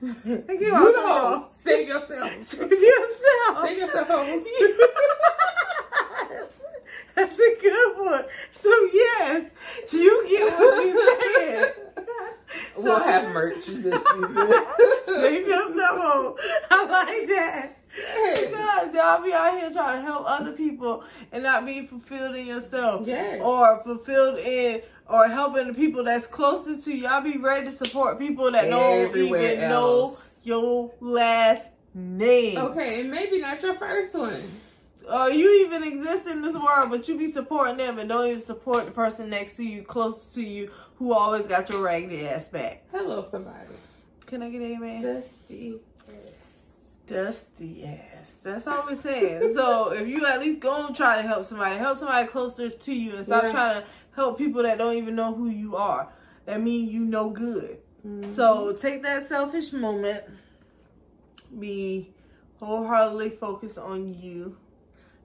you 0.00 0.70
the 0.70 1.44
Save 1.52 1.88
yourself. 1.88 2.30
Save 2.48 2.70
yourself. 2.70 3.66
Save 3.66 3.78
yourself. 3.78 4.08
Hoe. 4.08 4.44
That's 7.16 7.38
a 7.38 7.56
good 7.60 7.96
one. 7.98 8.24
So 8.52 8.88
yes, 8.94 9.50
you 9.90 10.26
get 10.28 10.58
what 10.58 10.86
you 10.86 11.18
said. 11.36 11.91
We'll 12.76 13.00
have 13.00 13.32
merch 13.32 13.66
this 13.66 14.02
season. 14.02 14.52
Save 15.06 15.46
yourself 15.46 16.00
home. 16.00 16.34
I 16.70 16.86
like 16.86 17.28
that. 17.28 17.78
Because 17.94 18.94
y'all 18.94 19.22
be 19.22 19.32
out 19.32 19.58
here 19.58 19.70
trying 19.70 20.00
to 20.00 20.02
help 20.02 20.24
other 20.26 20.52
people 20.52 21.04
and 21.30 21.42
not 21.42 21.66
be 21.66 21.86
fulfilled 21.86 22.34
in 22.36 22.46
yourself. 22.46 23.06
Yes. 23.06 23.40
Or 23.42 23.82
fulfilled 23.82 24.38
in 24.38 24.82
or 25.08 25.28
helping 25.28 25.68
the 25.68 25.74
people 25.74 26.02
that's 26.04 26.26
closest 26.26 26.84
to 26.86 26.92
you. 26.92 27.02
Y'all 27.02 27.20
be 27.20 27.36
ready 27.36 27.66
to 27.66 27.72
support 27.76 28.18
people 28.18 28.50
that 28.50 28.68
don't 28.68 29.14
even 29.16 29.60
else. 29.60 29.70
know 29.70 30.18
your 30.42 30.92
last 31.00 31.68
name. 31.94 32.58
Okay, 32.58 33.00
and 33.00 33.10
maybe 33.10 33.38
not 33.38 33.62
your 33.62 33.74
first 33.74 34.14
one. 34.14 34.42
Uh, 35.08 35.30
you 35.32 35.64
even 35.66 35.82
exist 35.82 36.26
in 36.26 36.42
this 36.42 36.54
world, 36.54 36.90
but 36.90 37.08
you 37.08 37.18
be 37.18 37.30
supporting 37.30 37.76
them 37.76 37.98
and 37.98 38.08
don't 38.08 38.26
even 38.28 38.40
support 38.40 38.84
the 38.84 38.90
person 38.90 39.30
next 39.30 39.54
to 39.54 39.64
you, 39.64 39.82
close 39.82 40.32
to 40.34 40.42
you, 40.42 40.70
who 40.96 41.12
always 41.12 41.46
got 41.46 41.68
your 41.70 41.82
raggedy 41.82 42.26
ass 42.26 42.48
back. 42.48 42.84
Hello, 42.90 43.22
somebody. 43.22 43.56
Can 44.26 44.42
I 44.42 44.50
get 44.50 44.62
amen? 44.62 45.02
Dusty 45.02 45.80
ass. 46.08 46.14
Dusty 47.06 47.84
ass. 47.84 48.32
That's 48.42 48.66
all 48.66 48.84
we're 48.86 48.94
saying. 48.94 49.52
so 49.54 49.92
if 49.92 50.06
you 50.06 50.24
at 50.26 50.40
least 50.40 50.62
go 50.62 50.86
and 50.86 50.94
try 50.94 51.20
to 51.20 51.22
help 51.22 51.44
somebody, 51.44 51.76
help 51.76 51.98
somebody 51.98 52.26
closer 52.28 52.70
to 52.70 52.94
you 52.94 53.16
and 53.16 53.26
stop 53.26 53.42
yeah. 53.44 53.52
trying 53.52 53.82
to 53.82 53.88
help 54.14 54.38
people 54.38 54.62
that 54.62 54.78
don't 54.78 54.96
even 54.96 55.14
know 55.14 55.34
who 55.34 55.48
you 55.48 55.76
are. 55.76 56.08
That 56.46 56.60
mean 56.60 56.88
you 56.88 57.00
no 57.00 57.30
good. 57.30 57.78
Mm-hmm. 58.06 58.34
So 58.34 58.72
take 58.72 59.02
that 59.02 59.26
selfish 59.26 59.72
moment. 59.72 60.24
Be 61.58 62.14
wholeheartedly 62.58 63.30
focused 63.30 63.78
on 63.78 64.14
you 64.14 64.56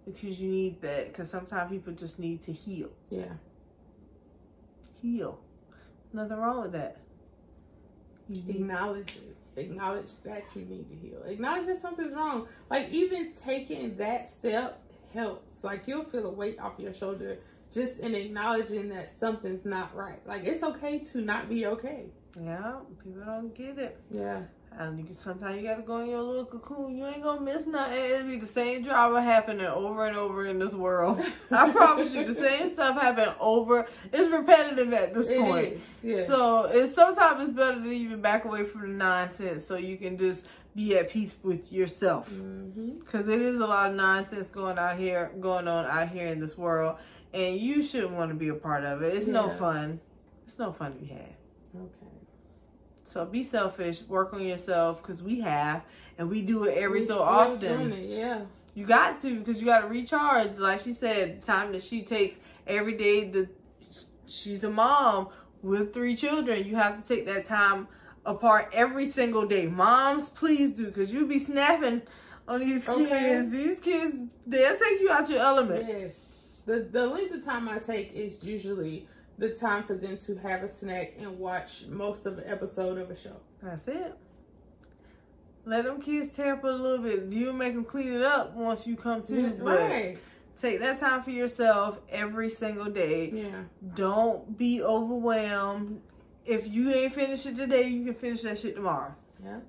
because 0.07 0.41
you 0.41 0.49
need 0.49 0.81
that. 0.81 1.11
Because 1.11 1.29
sometimes 1.29 1.71
people 1.71 1.93
just 1.93 2.19
need 2.19 2.41
to 2.43 2.53
heal. 2.53 2.89
Yeah. 3.09 3.33
Heal. 5.01 5.39
Nothing 6.13 6.37
wrong 6.37 6.61
with 6.63 6.71
that. 6.71 6.97
You 8.29 8.43
Acknowledge 8.47 9.17
it. 9.17 9.35
Acknowledge 9.57 10.11
that 10.23 10.43
you 10.55 10.63
need 10.65 10.87
to 10.89 10.95
heal. 10.95 11.23
Acknowledge 11.25 11.65
that 11.67 11.81
something's 11.81 12.13
wrong. 12.13 12.47
Like 12.69 12.89
even 12.91 13.33
taking 13.33 13.95
that 13.97 14.33
step 14.33 14.81
helps. 15.13 15.63
Like 15.63 15.87
you'll 15.87 16.03
feel 16.03 16.27
a 16.27 16.31
weight 16.31 16.59
off 16.59 16.73
your 16.77 16.93
shoulder 16.93 17.39
just 17.71 17.99
in 17.99 18.15
acknowledging 18.15 18.89
that 18.89 19.13
something's 19.13 19.65
not 19.65 19.95
right. 19.95 20.25
Like 20.27 20.45
it's 20.45 20.63
okay 20.63 20.99
to 20.99 21.21
not 21.21 21.49
be 21.49 21.65
okay. 21.65 22.05
Yeah, 22.39 22.75
people 23.03 23.23
don't 23.25 23.55
get 23.55 23.79
it. 23.79 23.99
Yeah. 24.09 24.41
And 24.79 24.99
you 24.99 25.05
can, 25.05 25.17
sometimes 25.17 25.59
you 25.59 25.67
gotta 25.67 25.81
go 25.81 25.99
in 26.01 26.09
your 26.09 26.21
little 26.21 26.45
cocoon. 26.45 26.95
You 26.95 27.07
ain't 27.07 27.23
gonna 27.23 27.41
miss 27.41 27.65
nothing. 27.65 27.97
It'll 27.97 28.27
be 28.27 28.37
the 28.37 28.45
same 28.45 28.83
drama 28.83 29.23
happening 29.23 29.65
over 29.65 30.05
and 30.05 30.15
over 30.15 30.45
in 30.45 30.59
this 30.59 30.73
world. 30.73 31.19
I 31.51 31.69
promise 31.71 32.13
you, 32.13 32.23
the 32.23 32.35
same 32.35 32.69
stuff 32.69 32.99
happen 33.01 33.29
over. 33.39 33.87
It's 34.13 34.31
repetitive 34.31 34.93
at 34.93 35.15
this 35.15 35.27
It 35.27 35.39
point. 35.39 35.67
is. 35.67 35.81
Yeah. 36.03 36.27
So 36.27 36.69
it's 36.71 36.93
sometimes 36.93 37.43
it's 37.43 37.53
better 37.53 37.81
to 37.81 37.89
even 37.89 38.21
back 38.21 38.45
away 38.45 38.65
from 38.65 38.81
the 38.81 38.87
nonsense 38.89 39.65
so 39.65 39.77
you 39.77 39.97
can 39.97 40.15
just 40.17 40.45
be 40.75 40.95
at 40.95 41.09
peace 41.09 41.35
with 41.41 41.73
yourself. 41.73 42.29
Mm-hmm. 42.29 42.99
Because 42.99 43.27
it 43.27 43.41
is 43.41 43.55
a 43.55 43.65
lot 43.65 43.89
of 43.89 43.95
nonsense 43.95 44.49
going 44.49 44.77
out 44.77 44.97
here, 44.97 45.31
going 45.39 45.67
on 45.67 45.85
out 45.85 46.09
here 46.09 46.27
in 46.27 46.39
this 46.39 46.55
world, 46.55 46.97
and 47.33 47.57
you 47.57 47.81
shouldn't 47.81 48.11
want 48.13 48.29
to 48.29 48.35
be 48.35 48.49
a 48.49 48.53
part 48.53 48.83
of 48.83 49.01
it. 49.01 49.15
It's 49.15 49.25
no 49.25 49.49
fun. 49.49 49.99
It's 50.45 50.59
no 50.59 50.71
fun 50.71 50.93
to 50.93 50.99
be 50.99 51.07
had. 51.07 51.33
Okay. 51.75 52.16
So 53.07 53.25
be 53.25 53.43
selfish, 53.43 54.01
work 54.03 54.33
on 54.33 54.41
yourself, 54.43 55.01
because 55.01 55.23
we 55.23 55.39
have, 55.39 55.83
and 56.17 56.29
we 56.29 56.41
do 56.41 56.65
it 56.65 56.77
every 56.77 56.99
We 56.99 57.05
so 57.05 57.23
often. 57.23 57.91
it, 57.93 58.09
Yeah. 58.09 58.41
You 58.75 58.85
got 58.85 59.19
to, 59.21 59.39
because 59.39 59.59
you 59.59 59.65
got 59.65 59.81
to 59.81 59.87
recharge. 59.87 60.57
Like 60.59 60.81
she 60.81 60.93
said, 60.93 61.41
time 61.41 61.71
that 61.71 61.81
she 61.81 62.03
takes 62.03 62.37
every 62.67 62.93
day. 62.95 63.29
The 63.29 63.49
she's 64.27 64.63
a 64.63 64.69
mom 64.69 65.29
with 65.63 65.93
three 65.93 66.15
children. 66.15 66.63
You 66.65 66.75
have 66.75 67.01
to 67.01 67.07
take 67.15 67.25
that 67.25 67.45
time 67.45 67.87
apart 68.25 68.69
every 68.73 69.05
single 69.07 69.47
day. 69.47 69.65
Moms, 69.67 70.29
please 70.29 70.73
do, 70.73 70.85
because 70.87 71.11
you 71.11 71.25
be 71.25 71.39
snapping 71.39 72.01
on 72.47 72.59
these 72.59 72.87
Okay. 72.87 73.05
kids. 73.07 73.51
These 73.51 73.79
kids, 73.79 74.15
they'll 74.45 74.77
take 74.77 74.99
you 74.99 75.09
out 75.09 75.27
your 75.29 75.39
element. 75.39 75.85
Yes. 75.87 76.13
The 76.65 76.81
the 76.81 77.07
length 77.07 77.33
of 77.33 77.43
time 77.45 77.69
I 77.69 77.79
take 77.79 78.11
is 78.13 78.43
usually 78.43 79.07
the 79.37 79.49
time 79.49 79.83
for 79.83 79.95
them 79.95 80.17
to 80.17 80.35
have 80.35 80.63
a 80.63 80.67
snack 80.67 81.13
and 81.19 81.37
watch 81.37 81.85
most 81.89 82.25
of 82.25 82.35
the 82.35 82.49
episode 82.49 82.97
of 82.97 83.09
a 83.11 83.15
show. 83.15 83.35
That's 83.61 83.87
it. 83.87 84.13
Let 85.65 85.83
them 85.83 86.01
kids 86.01 86.35
tear 86.35 86.53
up 86.53 86.63
a 86.63 86.67
little 86.67 87.03
bit. 87.03 87.25
You 87.31 87.51
make 87.53 87.73
them 87.73 87.83
clean 87.83 88.13
it 88.13 88.21
up 88.21 88.55
once 88.55 88.87
you 88.87 88.95
come 88.95 89.21
to. 89.23 89.49
But 89.61 89.79
Right. 89.79 90.17
take 90.57 90.79
that 90.79 90.99
time 90.99 91.23
for 91.23 91.31
yourself 91.31 91.99
every 92.09 92.49
single 92.49 92.85
day. 92.85 93.29
Yeah. 93.31 93.63
Don't 93.95 94.57
be 94.57 94.81
overwhelmed. 94.81 96.01
If 96.45 96.67
you 96.69 96.91
ain't 96.93 97.13
finished 97.13 97.45
it 97.45 97.57
today, 97.57 97.87
you 97.89 98.05
can 98.05 98.13
finish 98.13 98.41
that 98.43 98.57
shit 98.57 98.75
tomorrow. 98.75 99.13
Yeah. 99.43 99.59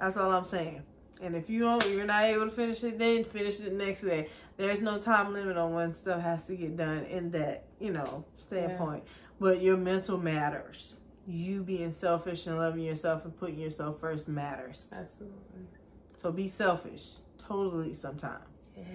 That's 0.00 0.16
all 0.16 0.32
I'm 0.32 0.44
saying. 0.46 0.82
And 1.22 1.34
if 1.36 1.48
you 1.48 1.60
don't, 1.60 1.88
you're 1.88 2.04
not 2.04 2.24
able 2.24 2.46
to 2.46 2.50
finish 2.50 2.82
it, 2.84 2.98
then 2.98 3.24
finish 3.24 3.60
it 3.60 3.72
next 3.72 4.02
day. 4.02 4.28
There's 4.56 4.82
no 4.82 4.98
time 4.98 5.32
limit 5.32 5.56
on 5.56 5.72
when 5.72 5.94
stuff 5.94 6.20
has 6.22 6.46
to 6.46 6.56
get 6.56 6.76
done 6.76 7.04
in 7.04 7.30
that, 7.32 7.64
you 7.80 7.92
know, 7.92 8.24
standpoint. 8.38 9.04
But 9.40 9.62
your 9.62 9.76
mental 9.76 10.18
matters. 10.18 10.98
You 11.26 11.62
being 11.62 11.92
selfish 11.92 12.46
and 12.46 12.58
loving 12.58 12.82
yourself 12.82 13.24
and 13.24 13.36
putting 13.36 13.58
yourself 13.58 14.00
first 14.00 14.28
matters. 14.28 14.88
Absolutely. 14.92 15.38
So 16.20 16.30
be 16.30 16.48
selfish, 16.48 17.04
totally. 17.38 17.94
Sometimes 17.94 18.44
Yes. 18.76 18.86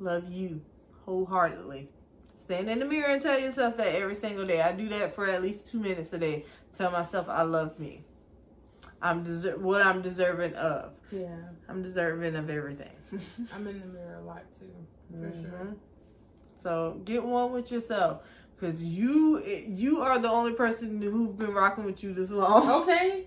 love 0.00 0.28
you 0.30 0.60
wholeheartedly. 1.04 1.88
Stand 2.40 2.68
in 2.68 2.80
the 2.80 2.84
mirror 2.84 3.12
and 3.12 3.22
tell 3.22 3.38
yourself 3.38 3.76
that 3.76 3.94
every 3.94 4.16
single 4.16 4.46
day. 4.46 4.60
I 4.60 4.72
do 4.72 4.88
that 4.88 5.14
for 5.14 5.26
at 5.28 5.42
least 5.42 5.68
two 5.68 5.78
minutes 5.78 6.12
a 6.12 6.18
day. 6.18 6.44
Tell 6.76 6.90
myself 6.90 7.28
I 7.28 7.42
love 7.42 7.78
me. 7.78 8.04
I'm 9.00 9.24
deser- 9.24 9.58
what 9.58 9.82
I'm 9.82 10.02
deserving 10.02 10.54
of. 10.54 10.92
Yeah. 11.12 11.36
I'm 11.68 11.82
deserving 11.82 12.34
of 12.36 12.48
everything. 12.50 12.90
I'm 13.54 13.66
in 13.66 13.80
the 13.80 13.86
mirror 13.86 14.18
a 14.20 14.24
lot 14.24 14.42
too. 14.58 14.72
For 15.12 15.30
sure. 15.30 15.50
Mhm. 15.50 15.76
So 16.62 17.00
get 17.04 17.22
one 17.24 17.52
with 17.52 17.70
yourself, 17.70 18.22
cause 18.60 18.82
you 18.82 19.42
you 19.44 20.00
are 20.00 20.18
the 20.18 20.30
only 20.30 20.52
person 20.54 21.00
who's 21.02 21.34
been 21.34 21.52
rocking 21.52 21.84
with 21.84 22.02
you 22.02 22.14
this 22.14 22.30
long. 22.30 22.82
Okay. 22.82 23.26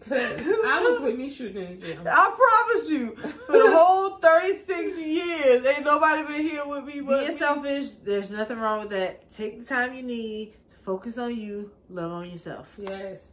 I 0.10 0.80
was 0.88 1.00
with 1.02 1.18
me 1.18 1.28
shooting 1.28 1.62
in 1.62 1.78
the 1.78 1.86
gym. 1.88 2.06
I 2.06 2.34
promise 2.34 2.88
you, 2.88 3.16
for 3.16 3.52
the 3.52 3.70
whole 3.70 4.16
36 4.16 4.96
years, 4.98 5.66
ain't 5.66 5.84
nobody 5.84 6.22
been 6.26 6.40
here 6.42 6.66
with 6.66 6.84
me 6.86 7.00
but 7.02 7.26
Being 7.26 7.36
selfish, 7.36 7.90
there's 8.02 8.30
nothing 8.30 8.58
wrong 8.58 8.80
with 8.80 8.90
that. 8.90 9.28
Take 9.28 9.58
the 9.58 9.64
time 9.66 9.92
you 9.94 10.02
need 10.02 10.54
to 10.70 10.76
focus 10.76 11.18
on 11.18 11.36
you, 11.36 11.70
love 11.90 12.12
on 12.12 12.30
yourself. 12.30 12.72
Yes. 12.78 13.29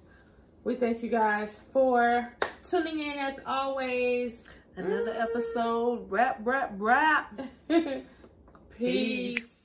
We 0.67 0.75
thank 0.75 1.01
you 1.01 1.07
guys 1.07 1.63
for 1.71 2.29
tuning 2.61 2.99
in 2.99 3.17
as 3.17 3.39
always. 3.45 4.43
Another 4.75 5.15
episode, 5.17 6.11
rap, 6.11 6.41
rap, 6.43 6.73
rap. 6.75 7.39
Peace. 8.77 9.56